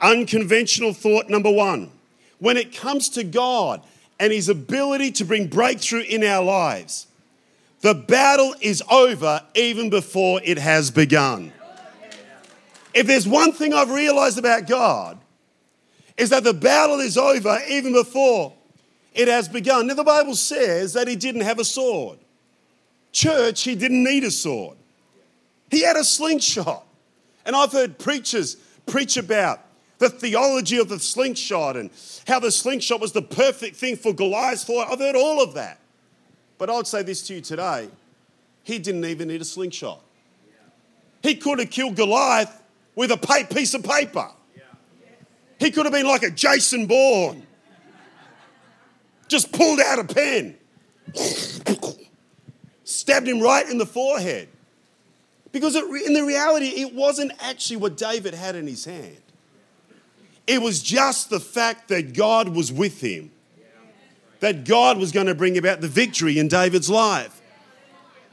one. 0.01 0.19
Unconventional 0.19 0.93
thought 0.93 1.31
number 1.31 1.51
one. 1.51 1.91
When 2.39 2.57
it 2.57 2.77
comes 2.77 3.09
to 3.11 3.25
God 3.25 3.83
and 4.19 4.33
His 4.33 4.49
ability 4.49 5.13
to 5.13 5.25
bring 5.25 5.47
breakthrough 5.47 6.03
in 6.03 6.23
our 6.23 6.45
lives, 6.45 7.07
the 7.81 7.95
battle 7.95 8.55
is 8.61 8.83
over 8.91 9.43
even 9.55 9.91
before 9.91 10.41
it 10.45 10.59
has 10.59 10.91
begun. 10.91 11.53
If 12.93 13.07
there's 13.07 13.27
one 13.27 13.53
thing 13.53 13.73
I've 13.73 13.91
realized 13.91 14.39
about 14.39 14.67
God, 14.67 15.19
is 16.17 16.31
that 16.31 16.45
the 16.45 16.53
battle 16.53 17.01
is 17.01 17.17
over 17.17 17.59
even 17.69 17.93
before 17.93 18.53
it 19.15 19.29
has 19.29 19.49
begun. 19.49 19.87
Now, 19.87 19.95
the 19.95 20.05
Bible 20.05 20.35
says 20.35 20.93
that 20.93 21.09
he 21.09 21.17
didn't 21.17 21.41
have 21.43 21.59
a 21.59 21.65
sword. 21.65 22.19
Church, 23.13 23.63
he 23.63 23.75
didn't 23.75 24.05
need 24.05 24.25
a 24.25 24.31
sword, 24.31 24.77
he 25.71 25.83
had 25.83 25.97
a 25.97 26.05
slingshot. 26.05 26.87
And 27.47 27.57
I've 27.57 27.73
heard 27.73 27.99
preachers 27.99 28.57
preach 28.85 29.17
about 29.17 29.61
the 29.99 30.11
theology 30.11 30.77
of 30.77 30.91
the 30.91 30.99
slingshot 30.99 31.77
and 31.77 31.91
how 32.27 32.39
the 32.39 32.51
slingshot 32.51 33.01
was 33.01 33.13
the 33.13 33.23
perfect 33.23 33.77
thing 33.77 33.97
for 33.97 34.13
Goliath's 34.13 34.65
fight. 34.65 34.87
I've 34.91 34.99
heard 34.99 35.17
all 35.17 35.43
of 35.43 35.55
that. 35.55 35.80
But 36.61 36.69
I 36.69 36.77
would 36.77 36.87
say 36.87 37.03
this 37.03 37.23
to 37.23 37.35
you 37.35 37.41
today 37.41 37.89
he 38.63 38.79
didn't 38.79 39.07
even 39.07 39.29
need 39.29 39.41
a 39.41 39.47
slingshot. 39.47 39.99
He 41.23 41.35
could 41.35 41.59
have 41.59 41.71
killed 41.71 41.97
Goliath 41.97 42.63
with 42.95 43.11
a 43.11 43.47
piece 43.51 43.73
of 43.73 43.83
paper. 43.83 44.29
He 45.59 45.71
could 45.71 45.87
have 45.87 45.93
been 45.93 46.07
like 46.07 46.23
a 46.23 46.31
Jason 46.31 46.85
Bourne, 46.85 47.47
just 49.27 49.53
pulled 49.53 49.81
out 49.81 50.01
a 50.01 50.05
pen, 50.05 50.57
stabbed 52.85 53.27
him 53.27 53.41
right 53.41 53.67
in 53.69 53.79
the 53.79 53.87
forehead. 53.87 54.49
Because 55.53 55.75
it, 55.75 55.85
in 56.07 56.13
the 56.13 56.25
reality, 56.25 56.67
it 56.67 56.95
wasn't 56.95 57.33
actually 57.41 57.77
what 57.77 57.97
David 57.97 58.35
had 58.35 58.55
in 58.55 58.67
his 58.67 58.85
hand. 58.85 59.17
It 60.47 60.61
was 60.61 60.83
just 60.83 61.31
the 61.31 61.41
fact 61.41 61.89
that 61.89 62.13
God 62.13 62.51
was 62.51 62.71
with 62.71 63.01
him, 63.01 63.31
that 64.41 64.65
God 64.65 64.99
was 64.99 65.13
going 65.13 65.27
to 65.27 65.35
bring 65.35 65.57
about 65.57 65.81
the 65.81 65.89
victory 65.89 66.39
in 66.39 66.49
David's 66.49 66.91
life. 66.91 67.41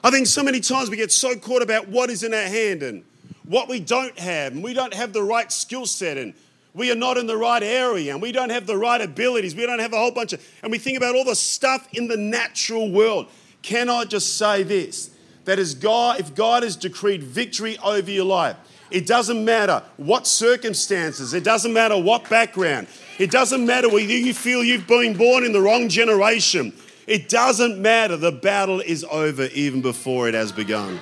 I 0.04 0.10
think 0.10 0.28
so 0.28 0.44
many 0.44 0.60
times 0.60 0.90
we 0.90 0.98
get 0.98 1.12
so 1.12 1.36
caught 1.36 1.62
about 1.62 1.90
what 1.90 2.10
is 2.10 2.24
in 2.24 2.34
our 2.34 2.42
hand 2.42 2.82
and 2.82 3.04
what 3.44 3.70
we 3.70 3.80
don't 3.80 4.18
have, 4.20 4.54
and 4.54 4.64
we 4.64 4.74
don't 4.74 4.94
have 4.94 5.14
the 5.14 5.24
right 5.24 5.52
skill 5.52 5.86
set, 5.86 6.18
and 6.18 6.34
we 6.74 6.92
are 6.92 6.96
not 6.96 7.18
in 7.18 7.28
the 7.28 7.38
right 7.38 7.64
area, 7.64 8.12
and 8.14 8.22
we 8.22 8.32
don't 8.32 8.50
have 8.50 8.68
the 8.68 8.78
right 8.78 9.02
abilities, 9.02 9.56
we 9.56 9.66
don't 9.66 9.80
have 9.80 9.94
a 9.94 9.98
whole 9.98 10.12
bunch 10.12 10.34
of, 10.34 10.46
and 10.62 10.72
we 10.72 10.78
think 10.78 10.98
about 10.98 11.16
all 11.16 11.24
the 11.24 11.36
stuff 11.36 11.88
in 11.94 12.08
the 12.08 12.18
natural 12.18 12.92
world. 12.92 13.28
Can 13.62 13.90
I 13.90 14.04
just 14.04 14.38
say 14.38 14.64
this? 14.64 15.12
That 15.46 15.60
is 15.60 15.76
God, 15.76 16.20
if 16.20 16.36
God 16.36 16.64
has 16.64 16.76
decreed 16.76 17.24
victory 17.24 17.78
over 17.80 18.12
your 18.12 18.26
life, 18.26 18.58
it 18.90 19.06
doesn't 19.06 19.44
matter 19.44 19.84
what 19.98 20.28
circumstances, 20.28 21.34
it 21.34 21.44
doesn't 21.44 21.74
matter 21.74 21.98
what 21.98 22.30
background, 22.30 22.88
it 23.20 23.32
doesn't 23.32 23.66
matter 23.66 23.90
whether 23.90 24.06
you 24.06 24.34
feel 24.34 24.64
you've 24.64 24.88
been 24.88 25.18
born 25.18 25.44
in 25.44 25.52
the 25.52 25.62
wrong 25.62 25.90
generation. 25.90 26.74
It 27.08 27.30
doesn't 27.30 27.82
matter. 27.82 28.18
The 28.18 28.34
battle 28.34 28.82
is 28.82 29.06
over 29.06 29.46
even 29.54 29.82
before 29.82 30.28
it 30.28 30.34
has 30.34 30.52
begun. 30.52 31.00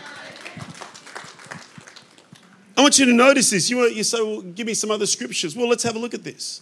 I 2.77 2.81
want 2.81 2.99
you 2.99 3.05
to 3.05 3.13
notice 3.13 3.49
this. 3.49 3.69
You, 3.69 3.83
you 3.85 4.03
say, 4.03 4.21
well, 4.21 4.41
give 4.41 4.67
me 4.67 4.75
some 4.75 4.91
other 4.91 5.07
scriptures. 5.07 5.55
Well, 5.55 5.67
let's 5.67 5.83
have 5.83 5.95
a 5.95 5.99
look 5.99 6.13
at 6.13 6.23
this. 6.23 6.61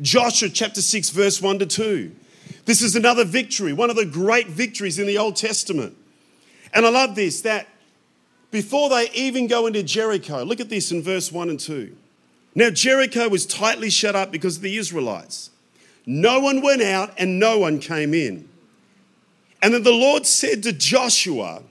Joshua 0.00 0.48
chapter 0.48 0.80
6, 0.80 1.10
verse 1.10 1.42
1 1.42 1.58
to 1.58 1.66
2. 1.66 2.16
This 2.64 2.80
is 2.82 2.96
another 2.96 3.24
victory, 3.24 3.72
one 3.72 3.90
of 3.90 3.96
the 3.96 4.06
great 4.06 4.46
victories 4.46 4.98
in 4.98 5.06
the 5.06 5.18
Old 5.18 5.36
Testament. 5.36 5.96
And 6.72 6.86
I 6.86 6.90
love 6.90 7.16
this 7.16 7.42
that 7.42 7.66
before 8.50 8.88
they 8.88 9.10
even 9.12 9.46
go 9.46 9.66
into 9.66 9.82
Jericho, 9.82 10.42
look 10.42 10.60
at 10.60 10.68
this 10.68 10.90
in 10.90 11.02
verse 11.02 11.30
1 11.30 11.50
and 11.50 11.60
2. 11.60 11.96
Now, 12.54 12.70
Jericho 12.70 13.28
was 13.28 13.46
tightly 13.46 13.90
shut 13.90 14.16
up 14.16 14.32
because 14.32 14.56
of 14.56 14.62
the 14.62 14.76
Israelites. 14.76 15.50
No 16.04 16.40
one 16.40 16.62
went 16.62 16.82
out 16.82 17.14
and 17.16 17.38
no 17.38 17.58
one 17.58 17.78
came 17.78 18.12
in. 18.12 18.48
And 19.62 19.74
then 19.74 19.82
the 19.82 19.92
Lord 19.92 20.26
said 20.26 20.62
to 20.64 20.72
Joshua, 20.72 21.62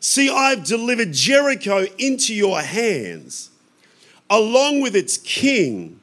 See, 0.00 0.28
I've 0.28 0.64
delivered 0.64 1.12
Jericho 1.12 1.86
into 1.96 2.34
your 2.34 2.60
hands, 2.60 3.50
along 4.28 4.80
with 4.80 4.96
its 4.96 5.16
king 5.18 6.00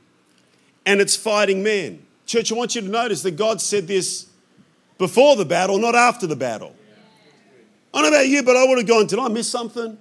and 0.86 1.02
its 1.02 1.18
fighting 1.18 1.64
men. 1.64 2.06
Church, 2.26 2.50
I 2.52 2.56
want 2.56 2.76
you 2.76 2.82
to 2.82 2.88
notice 2.88 3.24
that 3.24 3.32
God 3.32 3.60
said 3.60 3.88
this 3.88 4.28
before 4.98 5.36
the 5.36 5.44
battle, 5.44 5.80
not 5.80 5.96
after 5.96 6.28
the 6.28 6.38
battle. 6.38 6.76
I 7.94 8.02
don't 8.02 8.12
know 8.12 8.18
about 8.18 8.28
you, 8.28 8.44
but 8.44 8.56
I 8.56 8.66
would 8.66 8.78
have 8.78 8.88
gone, 8.88 9.08
Did 9.08 9.20
I 9.20 9.28
miss 9.28 9.50
something? 9.50 9.98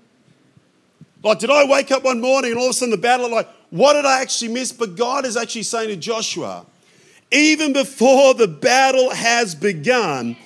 Like, 1.23 1.39
did 1.41 1.51
I 1.51 1.65
wake 1.65 1.91
up 1.91 2.05
one 2.05 2.21
morning 2.21 2.53
and 2.53 2.61
all 2.61 2.67
of 2.67 2.71
a 2.71 2.75
sudden 2.75 2.91
the 2.91 2.97
battle, 2.97 3.31
like, 3.31 3.49
what 3.71 3.95
did 3.95 4.05
I 4.05 4.23
actually 4.23 4.53
miss? 4.53 4.73
But 4.73 4.97
God 4.97 5.27
is 5.27 5.37
actually 5.37 5.65
saying 5.65 5.89
to 5.89 5.97
Joshua, 5.97 6.65
even 7.31 7.73
before 7.73 8.35
the 8.35 8.49
battle 8.49 9.11
has 9.11 9.55
begun, 9.55 10.37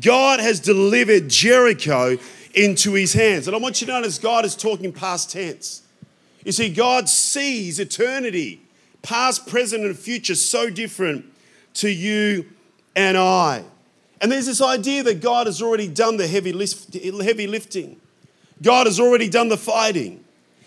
God 0.00 0.40
has 0.40 0.60
delivered 0.60 1.28
Jericho 1.28 2.18
into 2.54 2.92
his 2.92 3.14
hands. 3.14 3.46
And 3.46 3.56
I 3.56 3.58
want 3.58 3.80
you 3.80 3.86
to 3.86 3.92
notice 3.94 4.18
God 4.18 4.44
is 4.44 4.54
talking 4.54 4.92
past 4.92 5.32
tense. 5.32 5.82
You 6.44 6.52
see, 6.52 6.72
God 6.72 7.08
sees 7.08 7.80
eternity, 7.80 8.62
past, 9.02 9.46
present, 9.46 9.84
and 9.84 9.98
future, 9.98 10.34
so 10.34 10.70
different 10.70 11.24
to 11.74 11.90
you 11.90 12.46
and 12.94 13.16
I. 13.16 13.64
And 14.20 14.32
there's 14.32 14.46
this 14.46 14.60
idea 14.60 15.02
that 15.04 15.20
God 15.20 15.46
has 15.46 15.62
already 15.62 15.88
done 15.88 16.16
the 16.16 16.26
heavy, 16.26 16.52
lift, 16.52 16.94
heavy 16.94 17.46
lifting, 17.46 18.00
God 18.62 18.86
has 18.86 18.98
already 18.98 19.28
done 19.28 19.48
the 19.48 19.56
fighting. 19.56 20.24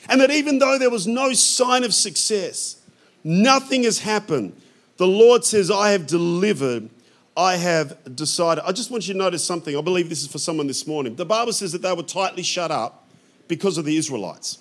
And 0.10 0.22
that 0.22 0.32
even 0.32 0.60
though 0.60 0.80
there 0.80 0.90
was 0.90 1.06
no 1.06 1.34
sign 1.34 1.84
of 1.84 1.94
success, 1.94 2.82
nothing 3.24 3.84
has 3.84 4.00
happened, 4.00 4.60
the 4.98 5.08
Lord 5.08 5.46
says, 5.46 5.70
I 5.70 5.92
have 5.92 6.08
delivered 6.08 6.90
I 7.36 7.56
have 7.56 8.16
decided. 8.16 8.64
I 8.66 8.72
just 8.72 8.92
want 8.92 9.08
you 9.08 9.14
to 9.14 9.18
notice 9.18 9.44
something. 9.44 9.78
I 9.78 9.82
believe 9.82 10.10
this 10.10 10.22
is 10.22 10.28
for 10.28 10.38
someone 10.38 10.68
this 10.68 10.86
morning. 10.86 11.16
The 11.16 11.26
Bible 11.26 11.54
says 11.54 11.72
that 11.72 11.82
they 11.82 11.94
were 11.94 12.04
tightly 12.04 12.44
shut 12.44 12.72
up 12.72 13.08
because 13.48 13.78
of 13.78 13.86
the 13.86 13.96
Israelites. 13.96 14.60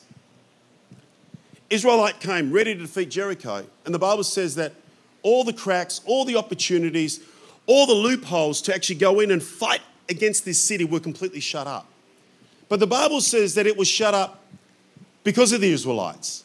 Israelite 1.68 2.20
came 2.20 2.52
ready 2.52 2.74
to 2.74 2.80
defeat 2.80 3.10
Jericho, 3.10 3.64
and 3.84 3.94
the 3.94 3.98
Bible 3.98 4.24
says 4.24 4.54
that 4.56 4.72
all 5.22 5.44
the 5.44 5.52
cracks, 5.52 6.00
all 6.06 6.24
the 6.24 6.36
opportunities, 6.36 7.20
all 7.70 7.86
the 7.86 7.94
loopholes 7.94 8.60
to 8.62 8.74
actually 8.74 8.96
go 8.96 9.20
in 9.20 9.30
and 9.30 9.40
fight 9.40 9.80
against 10.08 10.44
this 10.44 10.58
city 10.58 10.84
were 10.84 10.98
completely 10.98 11.38
shut 11.38 11.68
up. 11.68 11.86
But 12.68 12.80
the 12.80 12.86
Bible 12.88 13.20
says 13.20 13.54
that 13.54 13.64
it 13.64 13.76
was 13.76 13.86
shut 13.86 14.12
up 14.12 14.42
because 15.22 15.52
of 15.52 15.60
the 15.60 15.70
Israelites. 15.70 16.42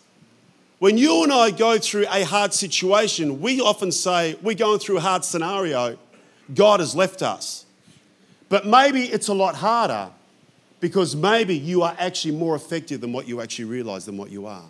When 0.78 1.00
you 1.00 1.24
and 1.24 1.34
I 1.34 1.50
go 1.50 1.80
through 1.80 2.06
a 2.12 2.24
hard 2.26 2.54
situation, 2.54 3.42
we 3.42 3.60
often 3.60 3.92
say, 3.92 4.38
We're 4.44 4.54
going 4.54 4.78
through 4.78 4.98
a 4.98 5.02
hard 5.02 5.26
scenario. 5.26 5.98
God 6.54 6.80
has 6.80 6.96
left 6.96 7.24
us. 7.24 7.66
But 8.48 8.68
maybe 8.68 9.06
it's 9.06 9.28
a 9.28 9.34
lot 9.34 9.56
harder 9.56 10.12
because 10.80 11.16
maybe 11.16 11.58
you 11.58 11.82
are 11.82 11.96
actually 11.98 12.36
more 12.36 12.56
effective 12.56 13.02
than 13.02 13.14
what 13.14 13.28
you 13.28 13.42
actually 13.42 13.66
realize 13.66 14.06
than 14.06 14.16
what 14.16 14.30
you 14.30 14.46
are. 14.46 14.66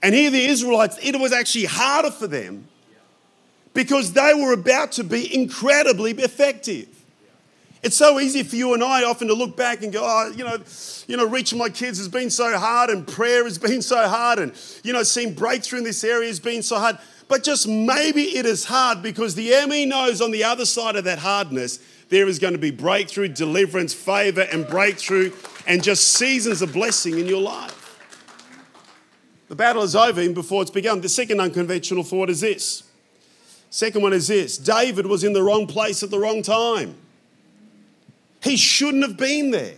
And 0.00 0.14
here, 0.14 0.30
the 0.30 0.46
Israelites, 0.46 0.96
it 1.02 1.18
was 1.18 1.32
actually 1.32 1.64
harder 1.64 2.12
for 2.12 2.28
them 2.28 2.68
because 3.74 4.12
they 4.12 4.34
were 4.34 4.52
about 4.52 4.92
to 4.92 5.04
be 5.04 5.34
incredibly 5.34 6.12
effective. 6.12 6.88
It's 7.82 7.96
so 7.96 8.20
easy 8.20 8.44
for 8.44 8.54
you 8.54 8.74
and 8.74 8.82
I 8.82 9.02
often 9.02 9.26
to 9.26 9.34
look 9.34 9.56
back 9.56 9.82
and 9.82 9.92
go, 9.92 10.02
oh, 10.04 10.32
you 10.36 10.44
know, 10.44 10.58
you 11.08 11.16
know, 11.16 11.26
reaching 11.26 11.58
my 11.58 11.68
kids 11.68 11.98
has 11.98 12.08
been 12.08 12.30
so 12.30 12.56
hard, 12.56 12.90
and 12.90 13.06
prayer 13.06 13.44
has 13.44 13.58
been 13.70 13.82
so 13.82 14.08
hard, 14.08 14.38
and 14.38 14.52
you 14.84 14.92
know, 14.92 15.02
seeing 15.02 15.34
breakthrough 15.34 15.78
in 15.78 15.84
this 15.84 16.04
area 16.04 16.28
has 16.28 16.38
been 16.38 16.62
so 16.62 16.78
hard. 16.78 16.98
But 17.26 17.42
just 17.42 17.66
maybe 17.66 18.22
it 18.36 18.46
is 18.46 18.64
hard 18.64 19.02
because 19.02 19.34
the 19.34 19.54
enemy 19.54 19.86
knows 19.86 20.20
on 20.20 20.30
the 20.30 20.44
other 20.44 20.66
side 20.66 20.96
of 20.96 21.04
that 21.04 21.18
hardness, 21.18 21.80
there 22.08 22.28
is 22.28 22.38
going 22.38 22.52
to 22.52 22.58
be 22.58 22.70
breakthrough, 22.70 23.28
deliverance, 23.28 23.94
favor, 23.94 24.42
and 24.42 24.66
breakthrough, 24.66 25.32
and 25.66 25.82
just 25.82 26.10
seasons 26.10 26.62
of 26.62 26.72
blessing 26.72 27.18
in 27.18 27.26
your 27.26 27.40
life. 27.40 27.78
The 29.48 29.56
battle 29.56 29.82
is 29.82 29.96
over 29.96 30.20
even 30.20 30.34
before 30.34 30.62
it's 30.62 30.70
begun. 30.70 31.00
The 31.00 31.08
second 31.08 31.40
unconventional 31.40 32.04
thought 32.04 32.30
is 32.30 32.42
this. 32.42 32.84
Second 33.72 34.02
one 34.02 34.12
is 34.12 34.28
this 34.28 34.58
David 34.58 35.06
was 35.06 35.24
in 35.24 35.32
the 35.32 35.42
wrong 35.42 35.66
place 35.66 36.02
at 36.02 36.10
the 36.10 36.18
wrong 36.18 36.42
time. 36.42 36.94
He 38.42 38.56
shouldn't 38.56 39.02
have 39.02 39.16
been 39.16 39.50
there. 39.50 39.76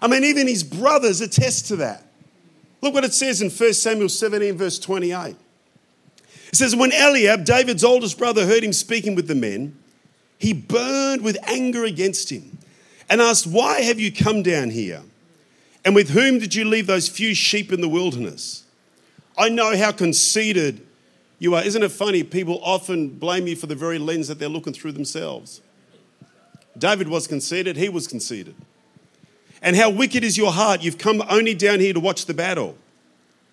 I 0.00 0.06
mean, 0.06 0.22
even 0.22 0.46
his 0.46 0.62
brothers 0.62 1.20
attest 1.20 1.66
to 1.68 1.76
that. 1.76 2.04
Look 2.80 2.94
what 2.94 3.02
it 3.02 3.12
says 3.12 3.42
in 3.42 3.50
1 3.50 3.72
Samuel 3.72 4.08
17, 4.08 4.56
verse 4.56 4.78
28. 4.78 5.34
It 6.48 6.54
says, 6.54 6.76
When 6.76 6.92
Eliab, 6.92 7.44
David's 7.44 7.82
oldest 7.82 8.18
brother, 8.18 8.46
heard 8.46 8.62
him 8.62 8.72
speaking 8.72 9.16
with 9.16 9.26
the 9.26 9.34
men, 9.34 9.76
he 10.38 10.52
burned 10.52 11.22
with 11.22 11.38
anger 11.42 11.84
against 11.84 12.30
him 12.30 12.58
and 13.10 13.20
asked, 13.20 13.48
Why 13.48 13.80
have 13.80 13.98
you 13.98 14.12
come 14.12 14.44
down 14.44 14.70
here? 14.70 15.02
And 15.84 15.94
with 15.94 16.10
whom 16.10 16.38
did 16.38 16.54
you 16.54 16.64
leave 16.64 16.86
those 16.86 17.08
few 17.08 17.34
sheep 17.34 17.72
in 17.72 17.80
the 17.80 17.88
wilderness? 17.88 18.62
I 19.36 19.48
know 19.48 19.76
how 19.76 19.90
conceited 19.90 20.85
you 21.38 21.54
are. 21.54 21.62
Isn't 21.62 21.82
it 21.82 21.92
funny? 21.92 22.22
People 22.22 22.60
often 22.62 23.08
blame 23.08 23.46
you 23.46 23.56
for 23.56 23.66
the 23.66 23.74
very 23.74 23.98
lens 23.98 24.28
that 24.28 24.38
they're 24.38 24.48
looking 24.48 24.72
through 24.72 24.92
themselves. 24.92 25.60
David 26.78 27.08
was 27.08 27.26
conceited, 27.26 27.76
he 27.76 27.88
was 27.88 28.06
conceited. 28.06 28.54
And 29.62 29.76
how 29.76 29.90
wicked 29.90 30.22
is 30.22 30.36
your 30.36 30.52
heart? 30.52 30.82
You've 30.82 30.98
come 30.98 31.22
only 31.28 31.54
down 31.54 31.80
here 31.80 31.92
to 31.92 32.00
watch 32.00 32.26
the 32.26 32.34
battle. 32.34 32.76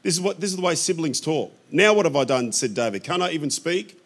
This 0.01 0.15
is, 0.15 0.21
what, 0.21 0.39
this 0.41 0.49
is 0.49 0.57
the 0.57 0.61
way 0.61 0.75
siblings 0.75 1.21
talk. 1.21 1.53
Now, 1.71 1.93
what 1.93 2.05
have 2.05 2.15
I 2.15 2.25
done? 2.25 2.51
said 2.51 2.73
David. 2.73 3.03
Can't 3.03 3.23
I 3.23 3.31
even 3.31 3.49
speak? 3.49 3.99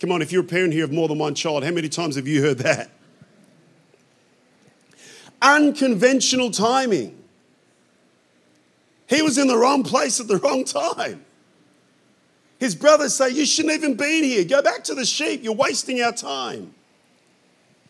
Come 0.00 0.10
on, 0.10 0.20
if 0.20 0.32
you're 0.32 0.42
a 0.42 0.46
parent 0.46 0.72
here 0.72 0.84
of 0.84 0.92
more 0.92 1.06
than 1.06 1.18
one 1.18 1.34
child, 1.34 1.64
how 1.64 1.70
many 1.70 1.88
times 1.88 2.16
have 2.16 2.26
you 2.26 2.42
heard 2.42 2.58
that? 2.58 2.90
Unconventional 5.40 6.50
timing. 6.50 7.16
He 9.08 9.22
was 9.22 9.38
in 9.38 9.46
the 9.46 9.56
wrong 9.56 9.84
place 9.84 10.20
at 10.20 10.26
the 10.26 10.38
wrong 10.38 10.64
time. 10.64 11.24
His 12.58 12.74
brothers 12.74 13.14
say, 13.14 13.30
You 13.30 13.46
shouldn't 13.46 13.74
even 13.74 13.94
be 13.94 14.22
here. 14.22 14.44
Go 14.44 14.62
back 14.62 14.84
to 14.84 14.94
the 14.94 15.04
sheep. 15.04 15.42
You're 15.42 15.54
wasting 15.54 16.02
our 16.02 16.12
time. 16.12 16.74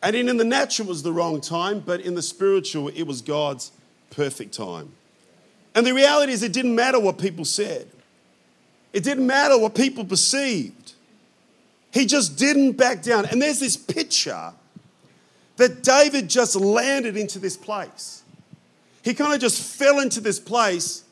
And 0.03 0.15
in 0.15 0.37
the 0.37 0.45
natural 0.45 0.89
was 0.89 1.03
the 1.03 1.13
wrong 1.13 1.41
time, 1.41 1.81
but 1.81 2.01
in 2.01 2.15
the 2.15 2.23
spiritual, 2.23 2.89
it 2.89 3.03
was 3.03 3.21
God's 3.21 3.73
perfect 4.11 4.55
time. 4.55 4.93
And 5.75 5.87
the 5.87 5.93
reality 5.93 6.33
is, 6.33 6.43
it 6.43 6.53
didn't 6.53 6.75
matter 6.75 7.01
what 7.01 7.19
people 7.19 7.45
said, 7.45 7.89
it 8.93 9.03
didn't 9.03 9.27
matter 9.27 9.59
what 9.59 9.75
people 9.75 10.05
perceived. 10.05 10.93
He 11.91 12.05
just 12.05 12.37
didn't 12.37 12.73
back 12.73 13.03
down. 13.03 13.25
And 13.27 13.41
there's 13.41 13.61
this 13.61 13.77
picture 13.77 14.53
that 15.57 15.83
David 15.83 16.29
just 16.29 16.55
landed 16.55 17.17
into 17.17 17.39
this 17.39 17.57
place. 17.57 18.23
He 19.03 19.15
kind 19.15 19.33
of 19.33 19.41
just 19.41 19.63
fell 19.63 20.01
into 20.01 20.21
this 20.21 20.39
place 20.39 21.03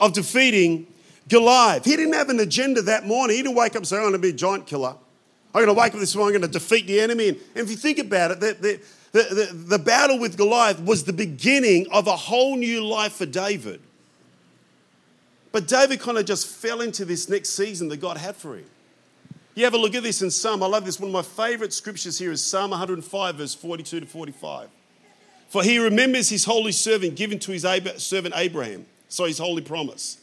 of 0.00 0.12
defeating 0.12 0.86
Goliath. 1.28 1.84
He 1.84 1.96
didn't 1.96 2.14
have 2.14 2.28
an 2.28 2.40
agenda 2.40 2.82
that 2.82 3.06
morning. 3.06 3.36
He 3.36 3.42
didn't 3.42 3.56
wake 3.56 3.72
up 3.72 3.76
and 3.78 3.86
say, 3.86 3.96
I'm 3.96 4.02
going 4.02 4.12
to 4.14 4.18
be 4.18 4.30
a 4.30 4.32
giant 4.32 4.66
killer. 4.66 4.94
I'm 5.54 5.64
going 5.64 5.74
to 5.74 5.80
wake 5.80 5.94
up 5.94 6.00
this 6.00 6.14
morning, 6.14 6.36
I'm 6.36 6.42
going 6.42 6.52
to 6.52 6.58
defeat 6.58 6.86
the 6.86 7.00
enemy. 7.00 7.30
And, 7.30 7.38
if 7.54 7.70
you 7.70 7.76
think 7.76 7.98
about 7.98 8.32
it, 8.32 8.40
the, 8.40 8.80
the, 9.12 9.18
the, 9.18 9.52
the 9.52 9.78
battle 9.78 10.18
with 10.18 10.36
Goliath 10.36 10.80
was 10.80 11.04
the 11.04 11.12
beginning 11.12 11.86
of 11.90 12.06
a 12.06 12.16
whole 12.16 12.56
new 12.56 12.84
life 12.84 13.14
for 13.14 13.26
David. 13.26 13.80
But 15.50 15.66
David 15.66 16.00
kind 16.00 16.18
of 16.18 16.26
just 16.26 16.46
fell 16.46 16.82
into 16.82 17.04
this 17.04 17.28
next 17.28 17.50
season 17.50 17.88
that 17.88 17.96
God 17.96 18.18
had 18.18 18.36
for 18.36 18.56
him. 18.56 18.66
You 19.54 19.64
have 19.64 19.74
a 19.74 19.78
look 19.78 19.94
at 19.94 20.02
this 20.02 20.22
in 20.22 20.30
Psalm. 20.30 20.62
I 20.62 20.66
love 20.66 20.84
this. 20.84 21.00
One 21.00 21.08
of 21.08 21.14
my 21.14 21.22
favorite 21.22 21.72
scriptures 21.72 22.18
here 22.18 22.30
is 22.30 22.44
Psalm 22.44 22.70
105, 22.70 23.34
verse 23.34 23.54
42 23.54 24.00
to 24.00 24.06
45. 24.06 24.68
For 25.48 25.62
he 25.62 25.78
remembers 25.78 26.28
his 26.28 26.44
holy 26.44 26.72
servant 26.72 27.16
given 27.16 27.38
to 27.40 27.52
his 27.52 27.66
servant 27.96 28.34
Abraham, 28.36 28.86
so 29.08 29.24
his 29.24 29.38
holy 29.38 29.62
promise. 29.62 30.17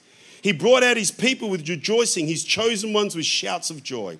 He 0.46 0.52
brought 0.52 0.84
out 0.84 0.96
his 0.96 1.10
people 1.10 1.50
with 1.50 1.68
rejoicing, 1.68 2.28
his 2.28 2.44
chosen 2.44 2.94
ones 2.94 3.16
with 3.16 3.26
shouts 3.26 3.72
of 3.72 3.82
joy. 3.82 4.20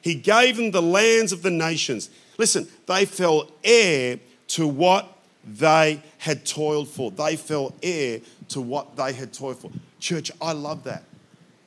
He 0.00 0.14
gave 0.14 0.56
them 0.56 0.70
the 0.70 0.80
lands 0.80 1.32
of 1.32 1.42
the 1.42 1.50
nations. 1.50 2.08
Listen, 2.38 2.66
they 2.86 3.04
fell 3.04 3.50
heir 3.62 4.18
to 4.48 4.66
what 4.66 5.06
they 5.44 6.02
had 6.16 6.46
toiled 6.46 6.88
for. 6.88 7.10
They 7.10 7.36
fell 7.36 7.74
heir 7.82 8.22
to 8.48 8.62
what 8.62 8.96
they 8.96 9.12
had 9.12 9.34
toiled 9.34 9.58
for. 9.58 9.70
Church, 10.00 10.32
I 10.40 10.52
love 10.52 10.84
that. 10.84 11.04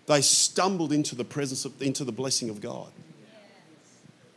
They 0.07 0.21
stumbled 0.21 0.91
into 0.91 1.13
the 1.13 1.23
presence 1.23 1.63
of, 1.63 1.79
into 1.79 2.03
the 2.03 2.11
blessing 2.11 2.49
of 2.49 2.61
God. 2.61 2.89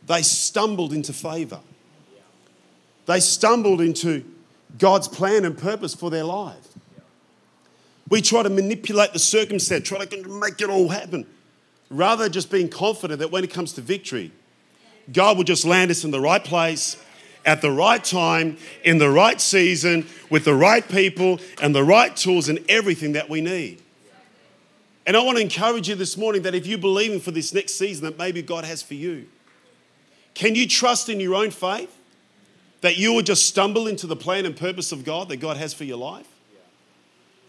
They 0.05 0.21
stumbled 0.21 0.93
into 0.93 1.13
favor. 1.13 1.61
They 3.07 3.19
stumbled 3.19 3.81
into 3.81 4.23
God's 4.77 5.07
plan 5.07 5.45
and 5.45 5.57
purpose 5.57 5.95
for 5.95 6.11
their 6.11 6.25
life. 6.25 6.72
We 8.09 8.21
try 8.21 8.43
to 8.43 8.49
manipulate 8.49 9.13
the 9.13 9.19
circumstance, 9.19 9.87
try 9.87 10.03
to 10.03 10.27
make 10.27 10.61
it 10.61 10.69
all 10.69 10.89
happen, 10.89 11.25
rather 11.89 12.23
than 12.23 12.33
just 12.33 12.51
being 12.51 12.69
confident 12.69 13.19
that 13.19 13.31
when 13.31 13.43
it 13.43 13.51
comes 13.51 13.73
to 13.73 13.81
victory, 13.81 14.31
God 15.11 15.37
will 15.37 15.43
just 15.43 15.65
land 15.65 15.91
us 15.91 16.03
in 16.03 16.11
the 16.11 16.19
right 16.19 16.43
place 16.43 16.97
at 17.45 17.61
the 17.61 17.71
right 17.71 18.03
time, 18.03 18.57
in 18.83 18.97
the 18.97 19.09
right 19.09 19.39
season, 19.39 20.05
with 20.29 20.45
the 20.45 20.53
right 20.53 20.87
people 20.87 21.39
and 21.61 21.75
the 21.75 21.83
right 21.83 22.15
tools 22.15 22.49
and 22.49 22.59
everything 22.69 23.13
that 23.13 23.29
we 23.29 23.41
need. 23.41 23.81
And 25.05 25.17
I 25.17 25.21
want 25.21 25.37
to 25.37 25.43
encourage 25.43 25.89
you 25.89 25.95
this 25.95 26.15
morning 26.15 26.43
that 26.43 26.55
if 26.55 26.65
you're 26.65 26.77
believing 26.77 27.19
for 27.19 27.31
this 27.31 27.53
next 27.53 27.73
season 27.73 28.05
that 28.05 28.17
maybe 28.17 28.41
God 28.41 28.63
has 28.63 28.81
for 28.81 28.93
you, 28.93 29.27
can 30.33 30.55
you 30.55 30.67
trust 30.67 31.09
in 31.09 31.19
your 31.19 31.35
own 31.35 31.51
faith 31.51 31.95
that 32.81 32.97
you 32.97 33.13
will 33.13 33.21
just 33.21 33.45
stumble 33.47 33.87
into 33.87 34.07
the 34.07 34.15
plan 34.15 34.45
and 34.45 34.55
purpose 34.55 34.91
of 34.91 35.03
God 35.03 35.29
that 35.29 35.37
God 35.37 35.57
has 35.57 35.73
for 35.73 35.83
your 35.83 35.97
life? 35.97 36.27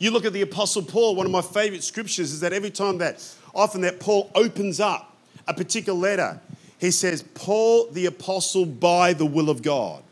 You 0.05 0.11
look 0.11 0.27
at 0.27 0.35
the 0.35 0.43
Apostle 0.43 0.83
Paul, 0.83 1.17
one 1.17 1.25
of 1.25 1.33
my 1.33 1.41
favorite 1.41 1.83
scriptures 1.83 2.31
is 2.31 2.41
that 2.41 2.53
every 2.53 2.69
time 2.69 2.99
that, 2.99 3.27
often 3.55 3.81
that 3.81 4.01
Paul 4.01 4.31
opens 4.35 4.79
up 4.79 5.17
a 5.49 5.55
particular 5.55 5.99
letter, 5.99 6.43
he 6.77 6.91
says, 6.91 7.23
Paul 7.23 7.91
the 7.91 8.05
Apostle 8.05 8.67
by 8.67 9.15
the 9.15 9.25
will 9.25 9.49
of 9.49 9.63
God. 9.63 10.03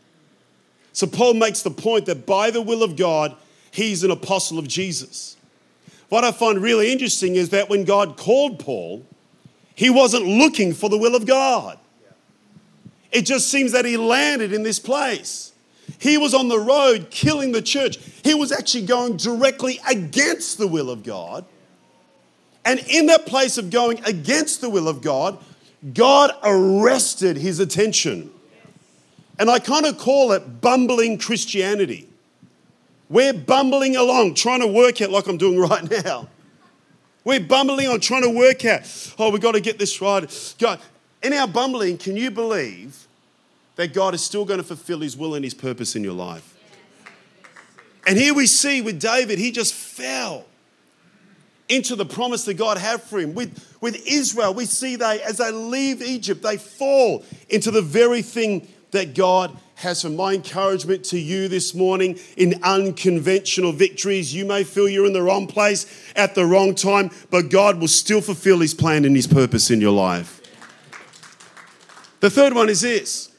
So 0.93 1.05
Paul 1.05 1.35
makes 1.35 1.61
the 1.61 1.69
point 1.69 2.07
that 2.07 2.25
by 2.25 2.49
the 2.49 2.59
will 2.59 2.81
of 2.81 2.95
God, 2.95 3.35
he's 3.69 4.03
an 4.03 4.09
apostle 4.09 4.57
of 4.57 4.67
Jesus. 4.67 5.37
What 6.09 6.23
I 6.23 6.31
find 6.31 6.59
really 6.59 6.91
interesting 6.91 7.35
is 7.35 7.49
that 7.49 7.69
when 7.69 7.83
God 7.83 8.17
called 8.17 8.57
Paul, 8.57 9.05
he 9.75 9.91
wasn't 9.91 10.25
looking 10.25 10.73
for 10.73 10.89
the 10.89 10.97
will 10.97 11.15
of 11.15 11.27
God. 11.27 11.77
It 13.11 13.27
just 13.27 13.47
seems 13.47 13.73
that 13.73 13.85
he 13.85 13.97
landed 13.97 14.53
in 14.53 14.63
this 14.63 14.79
place. 14.79 15.52
He 16.03 16.17
was 16.17 16.33
on 16.33 16.49
the 16.49 16.59
road 16.59 17.07
killing 17.11 17.53
the 17.53 17.61
church. 17.61 17.97
He 18.25 18.33
was 18.33 18.51
actually 18.51 18.85
going 18.85 19.15
directly 19.15 19.79
against 19.89 20.57
the 20.57 20.67
will 20.67 20.89
of 20.89 21.01
God. 21.01 21.45
And 22.65 22.81
in 22.89 23.05
that 23.05 23.25
place 23.25 23.57
of 23.57 23.69
going 23.69 24.03
against 24.03 24.59
the 24.59 24.69
will 24.69 24.89
of 24.89 25.01
God, 25.01 25.37
God 25.93 26.31
arrested 26.43 27.37
his 27.37 27.61
attention. 27.61 28.31
And 29.39 29.49
I 29.49 29.59
kind 29.59 29.85
of 29.85 29.97
call 29.97 30.33
it 30.33 30.59
bumbling 30.59 31.19
Christianity. 31.19 32.09
We're 33.07 33.31
bumbling 33.31 33.95
along, 33.95 34.33
trying 34.33 34.59
to 34.59 34.67
work 34.67 35.01
out 35.01 35.09
like 35.09 35.27
I'm 35.27 35.37
doing 35.37 35.57
right 35.69 35.89
now. 36.03 36.27
We're 37.23 37.39
bumbling 37.39 37.87
on 37.87 38.01
trying 38.01 38.23
to 38.23 38.29
work 38.29 38.65
out, 38.65 38.81
oh, 39.17 39.31
we've 39.31 39.41
got 39.41 39.53
to 39.53 39.61
get 39.61 39.79
this 39.79 40.01
right. 40.01 40.55
God, 40.59 40.81
in 41.21 41.31
our 41.31 41.47
bumbling, 41.47 41.97
can 41.97 42.17
you 42.17 42.29
believe 42.29 43.07
that 43.75 43.93
God 43.93 44.13
is 44.13 44.21
still 44.21 44.45
going 44.45 44.59
to 44.59 44.63
fulfill 44.63 44.99
his 44.99 45.17
will 45.17 45.35
and 45.35 45.43
his 45.43 45.53
purpose 45.53 45.95
in 45.95 46.03
your 46.03 46.13
life? 46.13 46.49
And 48.05 48.17
here 48.17 48.33
we 48.33 48.47
see 48.47 48.81
with 48.81 48.99
David, 48.99 49.39
he 49.39 49.51
just 49.51 49.73
fell 49.73 50.45
into 51.69 51.95
the 51.95 52.05
promise 52.05 52.45
that 52.45 52.55
God 52.55 52.77
had 52.77 53.01
for 53.01 53.19
him. 53.19 53.33
With, 53.33 53.77
with 53.81 53.95
Israel, 54.05 54.53
we 54.53 54.65
see 54.65 54.95
they, 54.95 55.21
as 55.21 55.37
they 55.37 55.51
leave 55.51 56.01
Egypt, 56.01 56.43
they 56.43 56.57
fall 56.57 57.23
into 57.49 57.71
the 57.71 57.81
very 57.81 58.21
thing 58.21 58.67
that 58.91 59.15
God 59.15 59.55
has 59.75 60.01
for 60.01 60.09
my 60.09 60.33
encouragement 60.33 61.03
to 61.05 61.19
you 61.19 61.47
this 61.47 61.73
morning 61.73 62.19
in 62.37 62.55
unconventional 62.63 63.71
victories. 63.71 64.33
You 64.33 64.45
may 64.45 64.63
feel 64.63 64.87
you're 64.87 65.05
in 65.05 65.13
the 65.13 65.21
wrong 65.21 65.47
place 65.47 65.85
at 66.15 66.35
the 66.35 66.45
wrong 66.45 66.75
time, 66.75 67.09
but 67.29 67.49
God 67.49 67.79
will 67.79 67.87
still 67.87 68.21
fulfill 68.21 68.59
his 68.59 68.73
plan 68.73 69.03
and 69.03 69.15
his 69.15 69.27
purpose 69.27 69.71
in 69.71 69.81
your 69.81 69.91
life. 69.91 70.41
The 72.19 72.29
third 72.29 72.53
one 72.53 72.69
is 72.69 72.81
this 72.81 73.32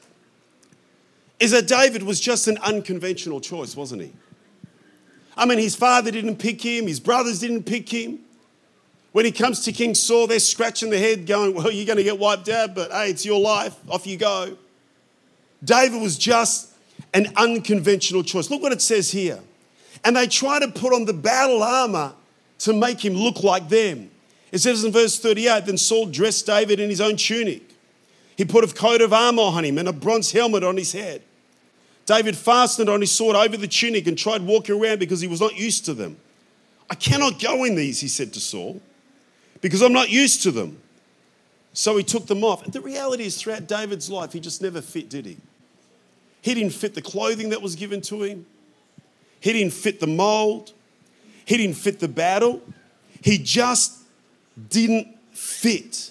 is 1.44 1.50
that 1.50 1.68
David 1.68 2.02
was 2.02 2.20
just 2.20 2.48
an 2.48 2.58
unconventional 2.58 3.40
choice, 3.40 3.76
wasn't 3.76 4.02
he? 4.02 4.12
I 5.36 5.46
mean, 5.46 5.58
his 5.58 5.76
father 5.76 6.10
didn't 6.10 6.36
pick 6.36 6.62
him, 6.62 6.86
his 6.86 7.00
brothers 7.00 7.40
didn't 7.40 7.64
pick 7.64 7.88
him. 7.88 8.20
When 9.12 9.24
he 9.24 9.30
comes 9.30 9.60
to 9.64 9.72
King 9.72 9.94
Saul, 9.94 10.26
they're 10.26 10.40
scratching 10.40 10.90
their 10.90 10.98
head, 10.98 11.26
going, 11.26 11.54
Well, 11.54 11.70
you're 11.70 11.86
going 11.86 11.98
to 11.98 12.02
get 12.02 12.18
wiped 12.18 12.48
out, 12.48 12.74
but 12.74 12.90
hey, 12.90 13.10
it's 13.10 13.24
your 13.24 13.40
life. 13.40 13.76
Off 13.88 14.06
you 14.06 14.16
go. 14.16 14.56
David 15.62 16.00
was 16.00 16.18
just 16.18 16.72
an 17.12 17.28
unconventional 17.36 18.22
choice. 18.22 18.50
Look 18.50 18.62
what 18.62 18.72
it 18.72 18.82
says 18.82 19.10
here. 19.10 19.38
And 20.04 20.16
they 20.16 20.26
try 20.26 20.58
to 20.58 20.68
put 20.68 20.92
on 20.92 21.04
the 21.04 21.12
battle 21.12 21.62
armor 21.62 22.14
to 22.60 22.72
make 22.72 23.04
him 23.04 23.14
look 23.14 23.42
like 23.42 23.68
them. 23.68 24.10
It 24.50 24.58
says 24.58 24.82
in 24.82 24.92
verse 24.92 25.18
38 25.18 25.66
Then 25.66 25.78
Saul 25.78 26.06
dressed 26.06 26.46
David 26.46 26.80
in 26.80 26.90
his 26.90 27.00
own 27.00 27.16
tunic. 27.16 27.62
He 28.36 28.44
put 28.44 28.64
a 28.64 28.74
coat 28.74 29.00
of 29.00 29.12
armor 29.12 29.42
on 29.42 29.64
him 29.64 29.78
and 29.78 29.88
a 29.88 29.92
bronze 29.92 30.32
helmet 30.32 30.64
on 30.64 30.76
his 30.76 30.92
head. 30.92 31.22
David 32.06 32.36
fastened 32.36 32.88
on 32.88 33.00
his 33.00 33.10
sword 33.10 33.36
over 33.36 33.56
the 33.56 33.68
tunic 33.68 34.06
and 34.06 34.16
tried 34.16 34.42
walking 34.42 34.80
around 34.80 34.98
because 34.98 35.20
he 35.20 35.28
was 35.28 35.40
not 35.40 35.56
used 35.56 35.84
to 35.86 35.94
them. 35.94 36.16
I 36.90 36.94
cannot 36.94 37.40
go 37.40 37.64
in 37.64 37.74
these, 37.74 38.00
he 38.00 38.08
said 38.08 38.32
to 38.34 38.40
Saul, 38.40 38.80
because 39.60 39.80
I'm 39.80 39.92
not 39.92 40.10
used 40.10 40.42
to 40.42 40.50
them. 40.50 40.78
So 41.72 41.96
he 41.96 42.04
took 42.04 42.26
them 42.26 42.44
off. 42.44 42.62
And 42.62 42.72
the 42.72 42.80
reality 42.80 43.24
is, 43.24 43.40
throughout 43.40 43.66
David's 43.66 44.10
life, 44.10 44.32
he 44.32 44.40
just 44.40 44.60
never 44.62 44.80
fit, 44.80 45.08
did 45.08 45.26
he? 45.26 45.38
He 46.42 46.54
didn't 46.54 46.74
fit 46.74 46.94
the 46.94 47.02
clothing 47.02 47.48
that 47.48 47.62
was 47.62 47.74
given 47.74 48.00
to 48.02 48.22
him, 48.22 48.46
he 49.40 49.52
didn't 49.52 49.72
fit 49.72 49.98
the 49.98 50.06
mold, 50.06 50.72
he 51.44 51.56
didn't 51.56 51.76
fit 51.76 52.00
the 52.00 52.08
battle. 52.08 52.62
He 53.24 53.38
just 53.38 54.02
didn't 54.68 55.08
fit. 55.32 56.10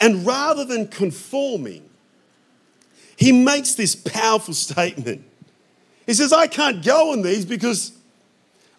And 0.00 0.24
rather 0.24 0.64
than 0.64 0.86
conforming, 0.86 1.89
he 3.20 3.32
makes 3.32 3.74
this 3.74 3.94
powerful 3.94 4.54
statement. 4.54 5.22
He 6.06 6.14
says, 6.14 6.32
I 6.32 6.46
can't 6.46 6.82
go 6.82 7.12
on 7.12 7.20
these 7.20 7.44
because 7.44 7.92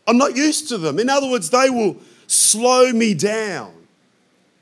I'm 0.07 0.17
not 0.17 0.35
used 0.35 0.67
to 0.69 0.79
them. 0.79 0.97
In 0.97 1.09
other 1.09 1.29
words, 1.29 1.51
they 1.51 1.69
will 1.69 1.97
slow 2.25 2.91
me 2.91 3.13
down. 3.13 3.71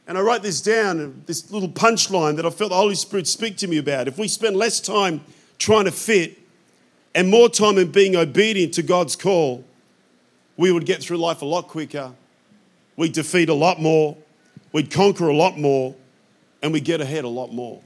And 0.06 0.18
I 0.18 0.22
wrote 0.22 0.44
this 0.44 0.60
down, 0.60 1.24
this 1.28 1.50
little 1.50 1.70
punchline 1.70 2.36
that 2.36 2.46
I 2.46 2.50
felt 2.50 2.72
the 2.72 2.76
Holy 2.76 2.96
Spirit 2.96 3.26
speak 3.26 3.56
to 3.58 3.68
me 3.68 3.78
about. 3.78 4.10
If 4.10 4.18
we 4.18 4.28
spend 4.28 4.58
less 4.58 4.82
time 4.82 5.22
trying 5.60 5.86
to 5.86 5.92
fit 5.92 6.38
and 7.16 7.30
more 7.30 7.48
time 7.48 7.78
in 7.78 7.90
being 7.90 8.18
obedient 8.18 8.74
to 8.74 8.84
God's 8.84 9.16
call, 9.16 9.64
we 10.58 10.74
would 10.74 10.86
get 10.86 11.02
through 11.02 11.18
life 11.18 11.42
a 11.42 11.46
lot 11.46 11.70
quicker. 11.70 12.12
We'd 12.98 13.14
defeat 13.14 13.48
a 13.48 13.54
lot 13.54 13.80
more. 13.80 14.18
We'd 14.74 14.92
conquer 14.92 15.30
a 15.30 15.36
lot 15.36 15.58
more. 15.58 15.96
And 16.62 16.74
we'd 16.74 16.84
get 16.84 17.00
ahead 17.00 17.24
a 17.24 17.30
lot 17.30 17.54
more. 17.54 17.82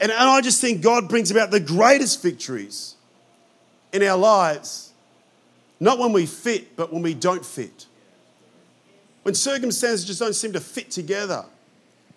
And, 0.00 0.12
and 0.12 0.20
I 0.20 0.40
just 0.40 0.60
think 0.60 0.80
God 0.80 1.08
brings 1.08 1.30
about 1.30 1.50
the 1.50 1.60
greatest 1.60 2.22
victories 2.22 2.94
in 3.92 4.02
our 4.02 4.16
lives, 4.16 4.92
not 5.80 5.98
when 5.98 6.12
we 6.12 6.26
fit, 6.26 6.76
but 6.76 6.92
when 6.92 7.02
we 7.02 7.14
don't 7.14 7.44
fit. 7.44 7.86
When 9.22 9.34
circumstances 9.34 10.04
just 10.04 10.20
don't 10.20 10.34
seem 10.34 10.52
to 10.52 10.60
fit 10.60 10.90
together. 10.90 11.44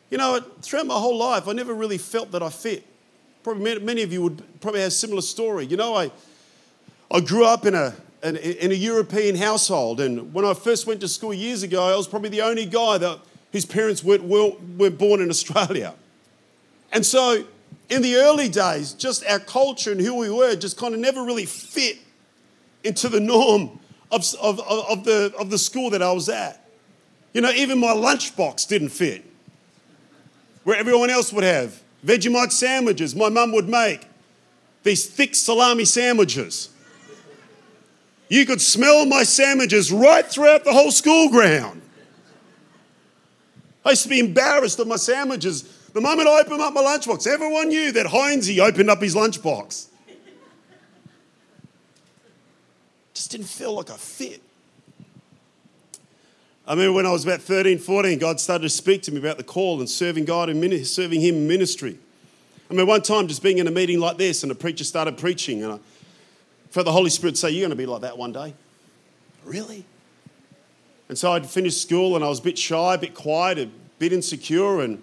You 0.10 0.18
know, 0.18 0.42
throughout 0.62 0.88
my 0.88 1.00
whole 1.00 1.18
life, 1.18 1.48
I 1.48 1.54
never 1.54 1.74
really 1.74 1.98
felt 1.98 2.32
that 2.32 2.44
I 2.44 2.50
fit. 2.50 2.86
Probably 3.44 3.80
many 3.80 4.04
of 4.04 4.14
you 4.14 4.22
would 4.22 4.62
probably 4.62 4.82
have 4.82 4.90
a 4.90 4.92
similar 4.92 5.22
story. 5.22 5.66
You 5.66 5.78
know, 5.78 5.96
I, 5.96 6.12
I 7.10 7.22
grew 7.22 7.46
up 7.46 7.66
in 7.66 7.74
a, 7.74 7.96
in, 8.22 8.36
in 8.36 8.72
a 8.72 8.76
European 8.76 9.36
household, 9.36 10.00
and 10.00 10.34
when 10.34 10.46
I 10.46 10.54
first 10.54 10.86
went 10.86 11.02
to 11.02 11.08
school 11.08 11.34
years 11.34 11.64
ago, 11.64 11.84
I 11.84 11.96
was 11.96 12.08
probably 12.08 12.30
the 12.30 12.42
only 12.42 12.66
guy 12.66 13.00
that, 13.00 13.20
whose 13.52 13.66
parents 13.66 14.04
weren't, 14.04 14.24
weren't 14.24 14.98
born 14.98 15.22
in 15.22 15.30
Australia. 15.30 15.96
And 16.92 17.06
so 17.06 17.46
in 17.92 18.02
the 18.02 18.16
early 18.16 18.48
days, 18.48 18.94
just 18.94 19.26
our 19.26 19.40
culture 19.40 19.92
and 19.92 20.00
who 20.00 20.16
we 20.16 20.30
were 20.30 20.56
just 20.56 20.78
kind 20.78 20.94
of 20.94 21.00
never 21.02 21.24
really 21.24 21.46
fit 21.46 21.98
into 22.86 23.10
the 23.10 23.20
norm 23.20 23.80
of, 24.10 24.26
of, 24.42 24.62
of, 24.62 25.04
the, 25.04 25.34
of 25.38 25.50
the 25.50 25.58
school 25.58 25.90
that 25.90 26.02
I 26.02 26.14
was 26.14 26.30
at. 26.30 26.66
You 27.34 27.42
know, 27.42 27.52
even 27.52 27.80
my 27.80 27.92
lunchbox 27.92 28.68
didn't 28.68 28.90
fit 28.90 29.26
where 30.64 30.78
everyone 30.78 31.10
else 31.10 31.34
would 31.34 31.44
have. 31.44 31.82
Vegemite 32.06 32.54
sandwiches 32.54 33.14
my 33.14 33.28
mum 33.28 33.52
would 33.52 33.68
make, 33.68 34.08
these 34.84 35.06
thick 35.06 35.36
salami 35.36 35.84
sandwiches. 35.84 36.70
You 38.30 38.46
could 38.46 38.62
smell 38.62 39.06
my 39.06 39.24
sandwiches 39.24 39.92
right 39.92 40.26
throughout 40.26 40.64
the 40.64 40.72
whole 40.72 40.92
school 40.92 41.30
ground. 41.30 41.82
I 43.84 43.90
used 43.90 44.04
to 44.04 44.10
be 44.10 44.20
embarrassed 44.20 44.80
of 44.80 44.88
my 44.88 44.96
sandwiches. 44.96 45.81
The 45.94 46.02
moment 46.02 46.28
I 46.28 46.40
opened 46.40 46.62
up 46.62 46.74
my 46.74 46.82
lunchbox, 46.82 47.28
everyone 47.28 47.68
knew 47.68 47.92
that 47.92 48.08
Heinzie 48.08 48.60
opened 48.60 48.90
up 48.90 49.02
his 49.02 49.14
lunchbox. 49.14 49.88
Just 53.14 53.32
didn't 53.32 53.48
feel 53.48 53.74
like 53.74 53.90
a 53.90 53.98
fit. 53.98 54.42
I 56.66 56.74
remember 56.74 56.94
when 56.94 57.06
I 57.06 57.12
was 57.12 57.26
about 57.26 57.42
13, 57.42 57.80
14, 57.80 58.20
God 58.20 58.40
started 58.40 58.64
to 58.64 58.70
speak 58.70 59.02
to 59.04 59.12
me 59.12 59.18
about 59.18 59.38
the 59.38 59.44
call 59.44 59.80
and 59.80 59.90
serving 59.90 60.26
God 60.26 60.48
and 60.48 60.88
serving 60.88 61.20
Him 61.20 61.36
in 61.36 61.48
ministry. 61.48 62.00
I 62.70 62.74
mean, 62.74 62.88
one 62.88 63.02
time 63.02 63.28
just 63.28 63.44
being 63.44 63.58
in 63.58 63.68
a 63.68 63.72
meeting 63.72 64.00
like 64.00 64.18
this 64.18 64.44
and 64.44 64.52
a 64.52 64.56
preacher 64.56 64.86
started 64.86 65.18
preaching, 65.18 65.64
and 65.64 65.74
I 65.74 65.80
felt 66.70 66.86
the 66.86 66.94
Holy 66.94 67.10
Spirit 67.10 67.38
say, 67.38 67.50
You're 67.50 67.68
going 67.68 67.72
to 67.72 67.76
be 67.76 67.86
like 67.86 68.02
that 68.02 68.18
one 68.18 68.32
day. 68.32 68.54
Really? 69.44 69.84
And 71.10 71.18
so 71.18 71.34
I'd 71.34 71.46
finished 71.46 71.82
school 71.82 72.16
and 72.16 72.24
I 72.24 72.30
was 72.30 72.40
a 72.40 72.44
bit 72.44 72.58
shy, 72.58 72.94
a 72.94 72.98
bit 72.98 73.14
quiet, 73.14 73.58
a 73.58 73.70
bit 74.00 74.14
insecure, 74.14 74.80
and 74.80 75.02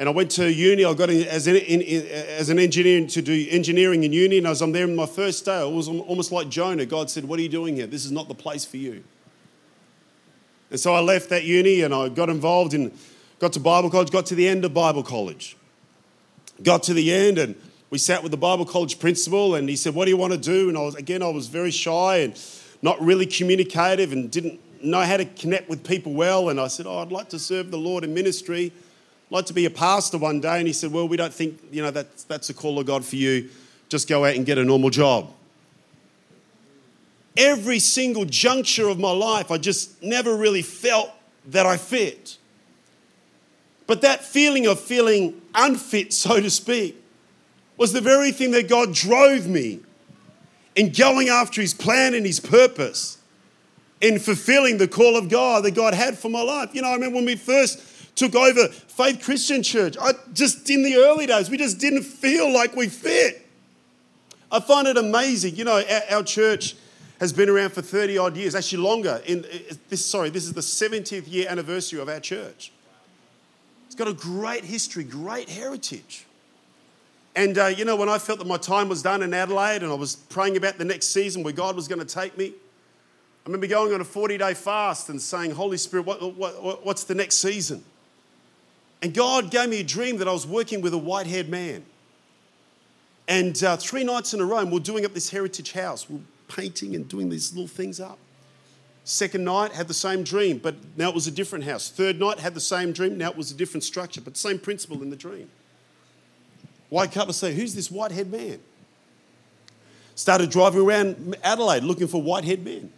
and 0.00 0.08
I 0.08 0.12
went 0.12 0.30
to 0.30 0.50
uni. 0.50 0.82
I 0.82 0.94
got 0.94 1.10
in 1.10 1.28
as 1.28 1.46
an, 1.46 1.56
in, 1.56 1.82
in, 1.82 2.06
as 2.06 2.48
an 2.48 2.58
engineer 2.58 3.06
to 3.06 3.20
do 3.20 3.46
engineering 3.50 4.02
in 4.02 4.14
uni. 4.14 4.38
And 4.38 4.46
as 4.46 4.62
I'm 4.62 4.72
there 4.72 4.84
in 4.84 4.96
my 4.96 5.04
first 5.04 5.44
day, 5.44 5.60
it 5.60 5.70
was 5.70 5.88
almost 5.88 6.32
like 6.32 6.48
Jonah. 6.48 6.86
God 6.86 7.10
said, 7.10 7.26
What 7.26 7.38
are 7.38 7.42
you 7.42 7.50
doing 7.50 7.76
here? 7.76 7.86
This 7.86 8.06
is 8.06 8.10
not 8.10 8.26
the 8.26 8.34
place 8.34 8.64
for 8.64 8.78
you. 8.78 9.04
And 10.70 10.80
so 10.80 10.94
I 10.94 11.00
left 11.00 11.28
that 11.28 11.44
uni 11.44 11.82
and 11.82 11.92
I 11.92 12.08
got 12.08 12.30
involved 12.30 12.72
in, 12.72 12.92
got 13.40 13.52
to 13.52 13.60
Bible 13.60 13.90
college, 13.90 14.10
got 14.10 14.24
to 14.26 14.34
the 14.34 14.48
end 14.48 14.64
of 14.64 14.72
Bible 14.72 15.02
college. 15.02 15.58
Got 16.62 16.82
to 16.84 16.94
the 16.94 17.12
end 17.12 17.36
and 17.36 17.54
we 17.90 17.98
sat 17.98 18.22
with 18.22 18.30
the 18.30 18.38
Bible 18.38 18.64
college 18.64 19.00
principal 19.00 19.54
and 19.54 19.68
he 19.68 19.76
said, 19.76 19.94
What 19.94 20.06
do 20.06 20.12
you 20.12 20.16
want 20.16 20.32
to 20.32 20.38
do? 20.38 20.70
And 20.70 20.78
I 20.78 20.80
was, 20.80 20.94
again, 20.94 21.22
I 21.22 21.28
was 21.28 21.48
very 21.48 21.70
shy 21.70 22.20
and 22.20 22.42
not 22.80 22.98
really 23.02 23.26
communicative 23.26 24.12
and 24.12 24.30
didn't 24.30 24.60
know 24.82 25.02
how 25.02 25.18
to 25.18 25.26
connect 25.26 25.68
with 25.68 25.86
people 25.86 26.14
well. 26.14 26.48
And 26.48 26.58
I 26.58 26.68
said, 26.68 26.86
Oh, 26.86 27.00
I'd 27.00 27.12
like 27.12 27.28
to 27.28 27.38
serve 27.38 27.70
the 27.70 27.76
Lord 27.76 28.02
in 28.02 28.14
ministry. 28.14 28.72
Like 29.30 29.46
to 29.46 29.52
be 29.52 29.64
a 29.64 29.70
pastor 29.70 30.18
one 30.18 30.40
day. 30.40 30.58
And 30.58 30.66
he 30.66 30.72
said, 30.72 30.92
Well, 30.92 31.08
we 31.08 31.16
don't 31.16 31.32
think, 31.32 31.60
you 31.70 31.82
know, 31.82 31.90
that's, 31.90 32.24
that's 32.24 32.50
a 32.50 32.54
call 32.54 32.78
of 32.78 32.86
God 32.86 33.04
for 33.04 33.16
you. 33.16 33.48
Just 33.88 34.08
go 34.08 34.24
out 34.24 34.34
and 34.34 34.44
get 34.44 34.58
a 34.58 34.64
normal 34.64 34.90
job 34.90 35.32
every 37.36 37.78
single 37.78 38.24
juncture 38.24 38.88
of 38.88 38.98
my 38.98 39.10
life, 39.10 39.50
I 39.50 39.58
just 39.58 40.02
never 40.02 40.36
really 40.36 40.62
felt 40.62 41.10
that 41.46 41.66
I 41.66 41.76
fit. 41.76 42.36
But 43.86 44.02
that 44.02 44.24
feeling 44.24 44.66
of 44.66 44.78
feeling 44.78 45.40
unfit, 45.54 46.12
so 46.12 46.40
to 46.40 46.50
speak, 46.50 46.96
was 47.76 47.92
the 47.92 48.00
very 48.00 48.30
thing 48.30 48.50
that 48.52 48.68
God 48.68 48.94
drove 48.94 49.46
me 49.46 49.80
in 50.76 50.92
going 50.92 51.28
after 51.28 51.60
His 51.60 51.74
plan 51.74 52.14
and 52.14 52.26
His 52.26 52.40
purpose, 52.40 53.18
in 54.00 54.18
fulfilling 54.18 54.78
the 54.78 54.88
call 54.88 55.16
of 55.16 55.28
God 55.28 55.64
that 55.64 55.74
God 55.74 55.92
had 55.92 56.16
for 56.18 56.30
my 56.30 56.42
life. 56.42 56.70
You 56.74 56.82
know, 56.82 56.88
I 56.88 56.94
remember 56.94 57.16
when 57.16 57.26
we 57.26 57.36
first 57.36 57.78
took 58.20 58.34
over 58.34 58.68
Faith 58.68 59.22
Christian 59.24 59.62
Church, 59.62 59.96
I 59.98 60.12
just 60.34 60.68
in 60.68 60.82
the 60.82 60.96
early 60.96 61.26
days, 61.26 61.48
we 61.48 61.56
just 61.56 61.78
didn't 61.78 62.02
feel 62.02 62.52
like 62.52 62.76
we 62.76 62.86
fit. 62.88 63.48
I 64.52 64.60
find 64.60 64.86
it 64.86 64.98
amazing. 64.98 65.56
You 65.56 65.64
know, 65.64 65.82
our, 65.82 66.16
our 66.18 66.22
church 66.22 66.76
has 67.18 67.32
been 67.32 67.48
around 67.48 67.70
for 67.70 67.80
30 67.80 68.18
odd 68.18 68.36
years, 68.36 68.54
actually 68.54 68.82
longer. 68.82 69.22
In 69.24 69.46
this, 69.88 70.04
sorry, 70.04 70.28
this 70.28 70.44
is 70.44 70.52
the 70.52 70.60
70th 70.60 71.32
year 71.32 71.46
anniversary 71.48 71.98
of 71.98 72.10
our 72.10 72.20
church. 72.20 72.72
It's 73.86 73.94
got 73.94 74.06
a 74.06 74.12
great 74.12 74.64
history, 74.64 75.02
great 75.02 75.48
heritage. 75.48 76.26
And 77.34 77.56
uh, 77.56 77.66
you 77.66 77.86
know, 77.86 77.96
when 77.96 78.10
I 78.10 78.18
felt 78.18 78.38
that 78.40 78.46
my 78.46 78.58
time 78.58 78.90
was 78.90 79.00
done 79.00 79.22
in 79.22 79.32
Adelaide 79.32 79.82
and 79.82 79.90
I 79.90 79.94
was 79.94 80.16
praying 80.16 80.58
about 80.58 80.76
the 80.76 80.84
next 80.84 81.08
season 81.08 81.42
where 81.42 81.54
God 81.54 81.74
was 81.74 81.88
going 81.88 82.00
to 82.00 82.14
take 82.14 82.36
me, 82.36 82.48
I 82.48 83.48
remember 83.48 83.66
going 83.66 83.94
on 83.94 84.02
a 84.02 84.04
40 84.04 84.36
day 84.36 84.52
fast 84.52 85.08
and 85.08 85.22
saying, 85.22 85.52
Holy 85.52 85.78
Spirit, 85.78 86.04
what, 86.04 86.34
what, 86.34 86.84
what's 86.84 87.04
the 87.04 87.14
next 87.14 87.38
season? 87.38 87.82
And 89.02 89.14
God 89.14 89.50
gave 89.50 89.68
me 89.68 89.80
a 89.80 89.84
dream 89.84 90.18
that 90.18 90.28
I 90.28 90.32
was 90.32 90.46
working 90.46 90.82
with 90.82 90.92
a 90.92 90.98
white 90.98 91.26
haired 91.26 91.48
man. 91.48 91.84
And 93.26 93.62
uh, 93.62 93.76
three 93.76 94.04
nights 94.04 94.34
in 94.34 94.40
a 94.40 94.44
row, 94.44 94.58
and 94.58 94.72
we're 94.72 94.80
doing 94.80 95.04
up 95.04 95.14
this 95.14 95.30
heritage 95.30 95.72
house. 95.72 96.10
We're 96.10 96.20
painting 96.48 96.94
and 96.94 97.08
doing 97.08 97.30
these 97.30 97.52
little 97.54 97.68
things 97.68 98.00
up. 98.00 98.18
Second 99.04 99.44
night, 99.44 99.72
had 99.72 99.88
the 99.88 99.94
same 99.94 100.22
dream, 100.22 100.58
but 100.58 100.74
now 100.96 101.08
it 101.08 101.14
was 101.14 101.26
a 101.26 101.30
different 101.30 101.64
house. 101.64 101.88
Third 101.88 102.20
night, 102.20 102.38
had 102.38 102.54
the 102.54 102.60
same 102.60 102.92
dream, 102.92 103.16
now 103.16 103.30
it 103.30 103.36
was 103.36 103.50
a 103.50 103.54
different 103.54 103.84
structure, 103.84 104.20
but 104.20 104.36
same 104.36 104.58
principle 104.58 105.02
in 105.02 105.10
the 105.10 105.16
dream. 105.16 105.50
Wake 106.90 107.16
up 107.16 107.26
and 107.26 107.34
say, 107.34 107.54
Who's 107.54 107.74
this 107.74 107.90
white 107.90 108.12
haired 108.12 108.30
man? 108.30 108.58
Started 110.14 110.50
driving 110.50 110.82
around 110.82 111.36
Adelaide 111.42 111.82
looking 111.82 112.08
for 112.08 112.20
white 112.20 112.44
haired 112.44 112.64
men. 112.64 112.92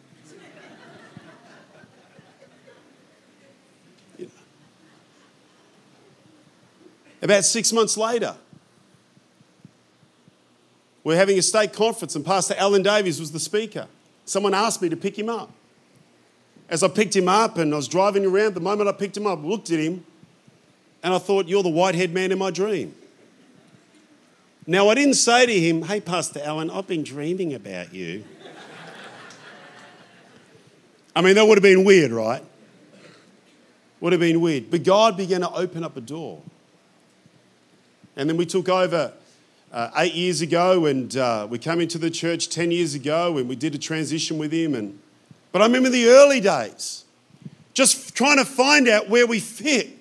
About 7.22 7.44
six 7.44 7.72
months 7.72 7.96
later, 7.96 8.34
we're 11.04 11.16
having 11.16 11.38
a 11.38 11.42
state 11.42 11.72
conference, 11.72 12.16
and 12.16 12.24
Pastor 12.24 12.54
Alan 12.58 12.82
Davies 12.82 13.20
was 13.20 13.30
the 13.30 13.40
speaker. 13.40 13.86
Someone 14.24 14.54
asked 14.54 14.82
me 14.82 14.88
to 14.88 14.96
pick 14.96 15.18
him 15.18 15.28
up. 15.28 15.50
As 16.68 16.82
I 16.82 16.88
picked 16.88 17.14
him 17.14 17.28
up 17.28 17.58
and 17.58 17.72
I 17.72 17.76
was 17.76 17.88
driving 17.88 18.24
around, 18.24 18.54
the 18.54 18.60
moment 18.60 18.88
I 18.88 18.92
picked 18.92 19.16
him 19.16 19.26
up, 19.26 19.38
I 19.38 19.42
looked 19.42 19.70
at 19.70 19.78
him, 19.78 20.04
and 21.02 21.14
I 21.14 21.18
thought, 21.18 21.46
You're 21.46 21.62
the 21.62 21.68
white-haired 21.68 22.12
man 22.12 22.32
in 22.32 22.38
my 22.38 22.50
dream. 22.50 22.94
Now, 24.66 24.88
I 24.88 24.94
didn't 24.94 25.14
say 25.14 25.46
to 25.46 25.60
him, 25.60 25.82
Hey, 25.82 26.00
Pastor 26.00 26.40
Alan, 26.42 26.70
I've 26.70 26.86
been 26.86 27.02
dreaming 27.04 27.54
about 27.54 27.92
you. 27.92 28.24
I 31.14 31.20
mean, 31.20 31.34
that 31.34 31.46
would 31.46 31.58
have 31.58 31.62
been 31.62 31.84
weird, 31.84 32.10
right? 32.10 32.42
Would 34.00 34.12
have 34.12 34.20
been 34.20 34.40
weird. 34.40 34.70
But 34.70 34.82
God 34.82 35.16
began 35.16 35.42
to 35.42 35.52
open 35.52 35.84
up 35.84 35.96
a 35.96 36.00
door. 36.00 36.42
And 38.16 38.28
then 38.28 38.36
we 38.36 38.46
took 38.46 38.68
over 38.68 39.12
uh, 39.72 39.90
eight 39.96 40.14
years 40.14 40.40
ago, 40.42 40.86
and 40.86 41.16
uh, 41.16 41.46
we 41.48 41.58
came 41.58 41.80
into 41.80 41.98
the 41.98 42.10
church 42.10 42.48
10 42.48 42.70
years 42.70 42.94
ago, 42.94 43.38
and 43.38 43.48
we 43.48 43.56
did 43.56 43.74
a 43.74 43.78
transition 43.78 44.38
with 44.38 44.52
him. 44.52 44.74
And, 44.74 44.98
but 45.50 45.62
I 45.62 45.66
remember 45.66 45.88
the 45.88 46.08
early 46.08 46.40
days, 46.40 47.04
just 47.72 48.14
trying 48.14 48.36
to 48.36 48.44
find 48.44 48.86
out 48.88 49.08
where 49.08 49.26
we 49.26 49.40
fit. 49.40 49.98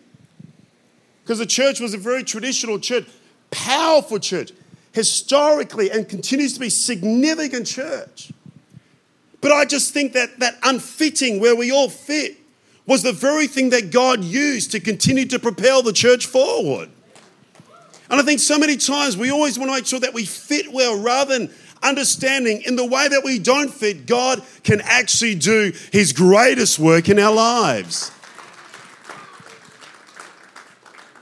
Because 1.23 1.39
the 1.39 1.45
church 1.45 1.79
was 1.79 1.93
a 1.93 1.97
very 1.97 2.23
traditional 2.23 2.79
church, 2.79 3.05
powerful 3.49 4.19
church, 4.19 4.51
historically, 4.91 5.89
and 5.89 6.09
continues 6.09 6.53
to 6.55 6.59
be 6.59 6.69
significant 6.69 7.65
church. 7.65 8.31
But 9.39 9.51
I 9.51 9.65
just 9.65 9.93
think 9.93 10.13
that 10.13 10.39
that 10.39 10.57
unfitting 10.63 11.39
where 11.39 11.55
we 11.55 11.71
all 11.71 11.89
fit 11.89 12.37
was 12.85 13.03
the 13.03 13.13
very 13.13 13.47
thing 13.47 13.69
that 13.69 13.91
God 13.91 14.23
used 14.23 14.71
to 14.71 14.79
continue 14.79 15.25
to 15.27 15.39
propel 15.39 15.81
the 15.81 15.93
church 15.93 16.25
forward. 16.25 16.89
And 18.11 18.19
I 18.19 18.23
think 18.23 18.41
so 18.41 18.59
many 18.59 18.75
times 18.75 19.15
we 19.15 19.31
always 19.31 19.57
want 19.57 19.69
to 19.71 19.75
make 19.75 19.85
sure 19.85 20.01
that 20.01 20.13
we 20.13 20.25
fit 20.25 20.71
well 20.71 20.99
rather 20.99 21.39
than 21.39 21.53
understanding 21.81 22.61
in 22.63 22.75
the 22.75 22.85
way 22.85 23.07
that 23.07 23.23
we 23.23 23.39
don't 23.39 23.73
fit, 23.73 24.05
God 24.05 24.43
can 24.63 24.81
actually 24.81 25.35
do 25.35 25.71
his 25.93 26.11
greatest 26.11 26.77
work 26.77 27.07
in 27.07 27.17
our 27.17 27.33
lives. 27.33 28.11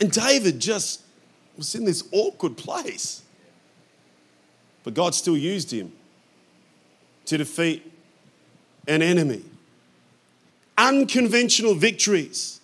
And 0.02 0.12
David 0.12 0.60
just 0.60 1.04
was 1.58 1.76
in 1.76 1.86
this 1.86 2.04
awkward 2.12 2.58
place. 2.58 3.22
But 4.84 4.96
God 4.96 5.14
still 5.14 5.38
used 5.38 5.72
him 5.72 5.92
to 7.26 7.38
defeat 7.38 7.86
an 8.88 9.04
enemy. 9.04 9.44
Unconventional 10.76 11.76
victories. 11.76 12.62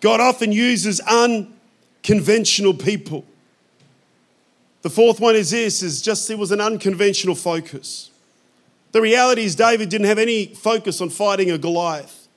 God 0.00 0.20
often 0.20 0.52
uses 0.52 1.00
unconventional 1.00 2.72
people. 2.72 3.26
The 4.82 4.90
fourth 4.90 5.20
one 5.20 5.36
is 5.36 5.50
this 5.50 5.82
is 5.82 6.02
just 6.02 6.28
it 6.28 6.38
was 6.38 6.50
an 6.50 6.60
unconventional 6.60 7.36
focus. 7.36 8.10
The 8.90 9.00
reality 9.00 9.44
is 9.44 9.54
David 9.54 9.88
didn't 9.88 10.08
have 10.08 10.18
any 10.18 10.46
focus 10.46 11.00
on 11.00 11.08
fighting 11.08 11.50
a 11.50 11.58
Goliath. 11.58 12.28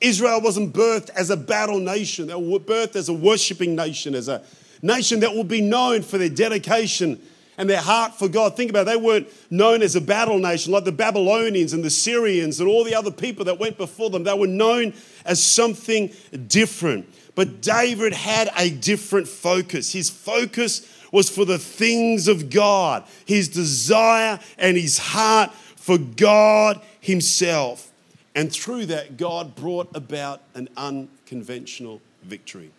Israel 0.00 0.40
wasn't 0.40 0.72
birthed 0.72 1.10
as 1.10 1.30
a 1.30 1.36
battle 1.36 1.78
nation. 1.78 2.28
They 2.28 2.34
were 2.34 2.58
birthed 2.58 2.96
as 2.96 3.08
a 3.08 3.12
worshiping 3.12 3.74
nation, 3.74 4.14
as 4.14 4.28
a 4.28 4.42
nation 4.82 5.20
that 5.20 5.34
would 5.34 5.48
be 5.48 5.60
known 5.60 6.02
for 6.02 6.18
their 6.18 6.28
dedication 6.28 7.20
and 7.58 7.68
their 7.68 7.80
heart 7.80 8.14
for 8.14 8.28
God. 8.28 8.56
Think 8.56 8.70
about 8.70 8.82
it, 8.82 8.86
they 8.86 8.96
weren't 8.96 9.28
known 9.50 9.82
as 9.82 9.96
a 9.96 10.00
battle 10.00 10.38
nation 10.38 10.72
like 10.72 10.84
the 10.84 10.92
Babylonians 10.92 11.72
and 11.72 11.84
the 11.84 11.90
Syrians 11.90 12.60
and 12.60 12.68
all 12.68 12.84
the 12.84 12.94
other 12.94 13.10
people 13.10 13.44
that 13.46 13.58
went 13.58 13.76
before 13.76 14.08
them. 14.08 14.24
They 14.24 14.32
were 14.32 14.46
known 14.46 14.94
as 15.26 15.42
something 15.42 16.10
different. 16.46 17.06
But 17.34 17.60
David 17.60 18.14
had 18.14 18.50
a 18.56 18.70
different 18.70 19.28
focus. 19.28 19.92
His 19.92 20.08
focus 20.08 20.86
was 21.12 21.28
for 21.28 21.44
the 21.44 21.58
things 21.58 22.28
of 22.28 22.50
God, 22.50 23.04
his 23.24 23.48
desire 23.48 24.38
and 24.58 24.76
his 24.76 24.98
heart 24.98 25.52
for 25.54 25.98
God 25.98 26.80
himself. 27.00 27.90
And 28.34 28.52
through 28.52 28.86
that, 28.86 29.16
God 29.16 29.56
brought 29.56 29.94
about 29.94 30.42
an 30.54 30.68
unconventional 30.76 32.00
victory. 32.22 32.70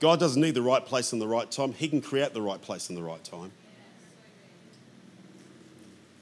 God 0.00 0.20
doesn't 0.20 0.40
need 0.40 0.54
the 0.54 0.62
right 0.62 0.84
place 0.84 1.12
and 1.12 1.20
the 1.20 1.26
right 1.26 1.50
time, 1.50 1.72
He 1.72 1.88
can 1.88 2.00
create 2.00 2.34
the 2.34 2.42
right 2.42 2.60
place 2.60 2.88
and 2.88 2.98
the 2.98 3.02
right 3.02 3.22
time. 3.24 3.50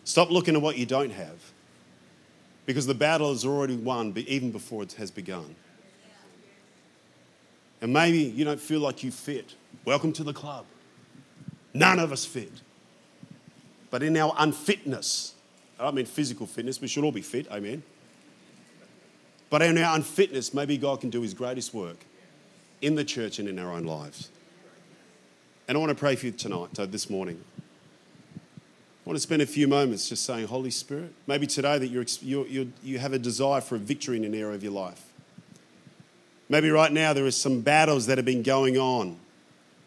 Stop 0.05 0.31
looking 0.31 0.57
at 0.57 0.63
what 0.63 0.79
you 0.79 0.87
don't 0.87 1.11
have 1.11 1.39
because 2.67 2.87
the 2.87 2.95
battle 2.95 3.33
is 3.33 3.45
already 3.45 3.77
won 3.77 4.13
even 4.17 4.51
before 4.51 4.83
it 4.83 4.93
has 4.93 5.11
begun. 5.11 5.55
And 7.81 7.93
maybe 7.93 8.19
you 8.19 8.45
don't 8.45 8.61
feel 8.61 8.81
like 8.81 9.03
you 9.03 9.11
fit. 9.11 9.55
Welcome 9.85 10.13
to 10.15 10.25
the 10.25 10.33
club. 10.33 10.65
None 11.75 11.99
of 11.99 12.13
us 12.13 12.25
fit. 12.25 12.53
But 13.91 14.03
in 14.03 14.17
our 14.17 14.33
unfitness, 14.39 15.35
I 15.79 15.83
don't 15.83 15.97
mean 15.97 16.07
physical 16.07 16.47
fitness, 16.47 16.81
we 16.81 16.87
should 16.87 17.03
all 17.03 17.13
be 17.13 17.23
fit, 17.23 17.51
amen. 17.51 17.83
But 19.51 19.63
in 19.63 19.77
our 19.79 19.97
unfitness, 19.97 20.55
maybe 20.55 20.79
God 20.79 21.01
can 21.01 21.11
do 21.11 21.21
his 21.21 21.35
greatest 21.35 21.75
work 21.75 21.99
in 22.81 22.95
the 22.95 23.05
church 23.05 23.39
and 23.39 23.49
in 23.49 23.59
our 23.59 23.73
own 23.73 23.85
lives. 23.85 24.31
And 25.67 25.77
I 25.77 25.81
want 25.81 25.91
to 25.91 25.97
pray 25.97 26.15
for 26.15 26.27
you 26.27 26.33
tonight, 26.33 26.71
so 26.75 26.87
this 26.87 27.11
morning. 27.11 27.43
I 28.37 28.41
want 29.05 29.17
to 29.17 29.21
spend 29.21 29.43
a 29.43 29.47
few 29.47 29.67
moments 29.67 30.09
just 30.09 30.25
saying, 30.25 30.47
Holy 30.47 30.71
Spirit, 30.71 31.13
maybe 31.27 31.47
today 31.47 31.79
that 31.79 31.89
you're, 31.89 32.07
you're, 32.21 32.67
you 32.85 32.99
have 32.99 33.13
a 33.13 33.19
desire 33.19 33.61
for 33.61 33.75
a 33.75 33.79
victory 33.79 34.17
in 34.17 34.25
an 34.25 34.35
area 34.35 34.55
of 34.55 34.63
your 34.63 34.73
life. 34.73 35.03
Maybe 36.49 36.71
right 36.71 36.93
now 36.93 37.13
there 37.13 37.27
are 37.27 37.33
some 37.33 37.63
battles 37.63 38.07
that 38.07 38.17
have 38.17 38.25
been 38.25 38.45
going 38.45 38.79
on 38.79 39.19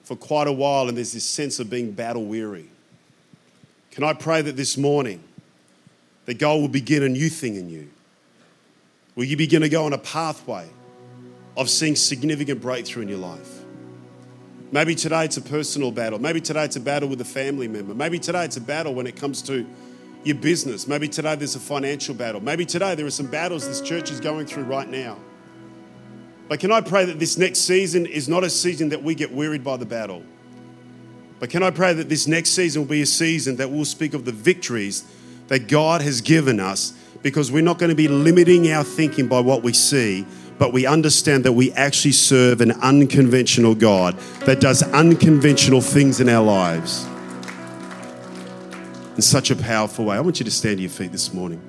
for 0.06 0.16
quite 0.16 0.48
a 0.48 0.52
while, 0.52 0.88
and 0.88 0.96
there's 0.96 1.12
this 1.12 1.26
sense 1.26 1.60
of 1.60 1.70
being 1.70 1.92
battle 1.92 2.26
weary. 2.26 2.70
Can 3.92 4.04
I 4.04 4.14
pray 4.14 4.42
that 4.42 4.56
this 4.56 4.78
morning 4.78 5.22
that 6.26 6.36
God 6.36 6.62
will 6.62 6.68
begin 6.68 7.04
a 7.04 7.10
new 7.10 7.28
thing 7.28 7.56
in 7.56 7.70
you? 7.70 7.90
Will 9.16 9.26
you 9.26 9.36
begin 9.36 9.62
to 9.62 9.70
go 9.70 9.86
on 9.86 9.94
a 9.94 9.98
pathway 9.98 10.68
of 11.58 11.70
seeing 11.70 11.96
significant 11.96 12.62
breakthrough 12.62 13.04
in 13.04 13.10
your 13.10 13.18
life? 13.18 13.64
Maybe 14.72 14.94
today 14.94 15.26
it's 15.26 15.38
a 15.38 15.42
personal 15.42 15.92
battle. 15.92 16.20
Maybe 16.20 16.42
today 16.42 16.66
it's 16.66 16.76
a 16.76 16.82
battle 16.82 17.10
with 17.10 17.22
a 17.22 17.26
family 17.26 17.68
member. 17.68 17.94
Maybe 17.94 18.20
today 18.20 18.46
it's 18.46 18.58
a 18.58 18.62
battle 18.62 18.94
when 18.94 19.08
it 19.08 19.16
comes 19.16 19.42
to 19.44 19.66
your 20.24 20.36
business. 20.36 20.88
Maybe 20.88 21.08
today 21.08 21.36
there's 21.36 21.56
a 21.56 21.60
financial 21.60 22.14
battle. 22.14 22.42
Maybe 22.42 22.66
today 22.66 22.94
there 22.96 23.06
are 23.06 23.12
some 23.12 23.28
battles 23.28 23.68
this 23.68 23.82
church 23.82 24.12
is 24.12 24.20
going 24.20 24.46
through 24.46 24.64
right 24.64 24.90
now. 24.90 25.18
But 26.48 26.60
can 26.60 26.72
I 26.72 26.82
pray 26.82 27.06
that 27.06 27.20
this 27.20 27.38
next 27.38 27.60
season 27.60 28.06
is 28.06 28.30
not 28.30 28.44
a 28.44 28.50
season 28.50 28.90
that 28.90 29.02
we 29.02 29.16
get 29.16 29.32
wearied 29.32 29.64
by 29.64 29.78
the 29.78 29.86
battle? 29.86 30.24
But 31.40 31.50
can 31.50 31.64
I 31.64 31.72
pray 31.72 31.94
that 31.94 32.08
this 32.08 32.28
next 32.28 32.52
season 32.52 32.84
will 32.84 32.90
be 32.90 33.02
a 33.02 33.06
season 33.06 33.56
that 33.58 33.70
we'll 33.70 33.86
speak 33.86 34.14
of 34.14 34.26
the 34.26 34.32
victories 34.32 35.04
that 35.48 35.68
God 35.68 36.02
has 36.02 36.22
given 36.22 36.60
us 36.60 36.94
because 37.22 37.52
we're 37.52 37.64
not 37.64 37.80
going 37.80 37.90
to 37.90 37.96
be 37.96 38.08
limiting 38.08 38.72
our 38.72 38.84
thinking 38.84 39.28
by 39.28 39.40
what 39.40 39.64
we 39.64 39.74
see, 39.74 40.26
but 40.58 40.72
we 40.72 40.86
understand 40.86 41.44
that 41.46 41.54
we 41.54 41.72
actually 41.74 42.12
serve 42.12 42.62
an 42.62 42.72
unconventional 42.72 43.76
God 43.76 44.18
that 44.46 44.62
does 44.62 44.84
unconventional 44.94 45.82
things 45.82 46.20
in 46.20 46.30
our 46.30 46.44
lives 46.44 47.06
in 49.16 49.22
such 49.22 49.50
a 49.50 49.56
powerful 49.56 50.06
way. 50.06 50.18
I 50.18 50.20
want 50.20 50.40
you 50.40 50.46
to 50.46 50.52
stand 50.52 50.78
to 50.78 50.82
your 50.84 50.92
feet 50.92 51.12
this 51.12 51.34
morning. 51.34 51.62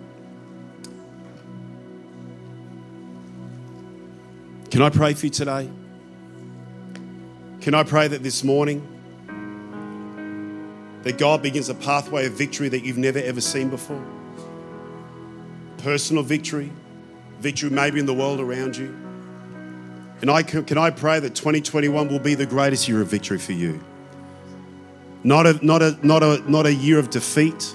Can 4.77 4.83
I 4.83 4.91
pray 4.91 5.15
for 5.15 5.25
you 5.25 5.31
today? 5.31 5.71
Can 7.63 7.73
I 7.73 7.83
pray 7.83 8.09
that 8.09 8.23
this 8.23 8.45
morning 8.45 8.87
that 11.03 11.17
God 11.17 11.41
begins 11.41 11.71
a 11.71 11.75
pathway 11.75 12.27
of 12.27 12.35
victory 12.35 12.69
that 12.69 12.85
you've 12.85 12.99
never 12.99 13.19
ever 13.19 13.41
seen 13.41 13.71
before? 13.71 14.05
Personal 15.79 16.23
victory, 16.23 16.71
victory 17.41 17.71
maybe 17.71 18.01
in 18.01 18.05
the 18.05 18.13
world 18.13 18.39
around 18.39 18.77
you. 18.77 18.95
And 20.21 20.31
I 20.31 20.43
can, 20.43 20.63
can 20.67 20.77
I 20.77 20.91
pray 20.91 21.21
that 21.21 21.35
2021 21.35 22.09
will 22.11 22.19
be 22.19 22.35
the 22.35 22.45
greatest 22.45 22.87
year 22.87 23.01
of 23.01 23.09
victory 23.09 23.39
for 23.39 23.53
you? 23.53 23.83
Not 25.25 25.47
a, 25.47 25.65
not 25.65 25.81
a, 25.81 25.99
not 26.07 26.23
a, 26.23 26.51
not 26.51 26.67
a 26.67 26.75
year 26.75 26.99
of 26.99 27.09
defeat, 27.09 27.75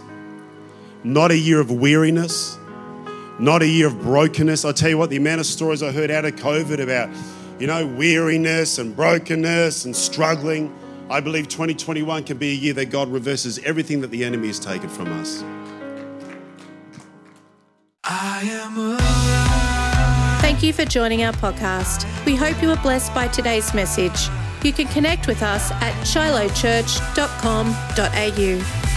not 1.03 1.31
a 1.31 1.35
year 1.35 1.59
of 1.59 1.71
weariness, 1.71 2.59
not 3.41 3.63
a 3.63 3.67
year 3.67 3.87
of 3.87 3.99
brokenness. 4.01 4.65
I 4.65 4.71
tell 4.71 4.89
you 4.89 4.97
what, 4.97 5.09
the 5.09 5.17
amount 5.17 5.39
of 5.39 5.47
stories 5.47 5.81
I 5.81 5.91
heard 5.91 6.11
out 6.11 6.25
of 6.25 6.35
COVID 6.35 6.79
about, 6.79 7.09
you 7.59 7.67
know, 7.67 7.87
weariness 7.87 8.77
and 8.77 8.95
brokenness 8.95 9.85
and 9.85 9.95
struggling. 9.95 10.71
I 11.09 11.19
believe 11.19 11.47
2021 11.47 12.23
can 12.23 12.37
be 12.37 12.51
a 12.51 12.55
year 12.55 12.73
that 12.73 12.91
God 12.91 13.09
reverses 13.09 13.57
everything 13.59 14.01
that 14.01 14.11
the 14.11 14.23
enemy 14.23 14.47
has 14.47 14.59
taken 14.59 14.89
from 14.89 15.11
us. 15.19 15.43
Thank 20.41 20.63
you 20.63 20.73
for 20.73 20.85
joining 20.85 21.23
our 21.23 21.33
podcast. 21.33 22.05
We 22.25 22.35
hope 22.35 22.61
you 22.61 22.69
are 22.69 22.81
blessed 22.81 23.13
by 23.15 23.27
today's 23.27 23.73
message. 23.73 24.29
You 24.63 24.71
can 24.71 24.87
connect 24.87 25.25
with 25.25 25.41
us 25.41 25.71
at 25.71 25.93
shilohchurch.com.au. 26.05 28.90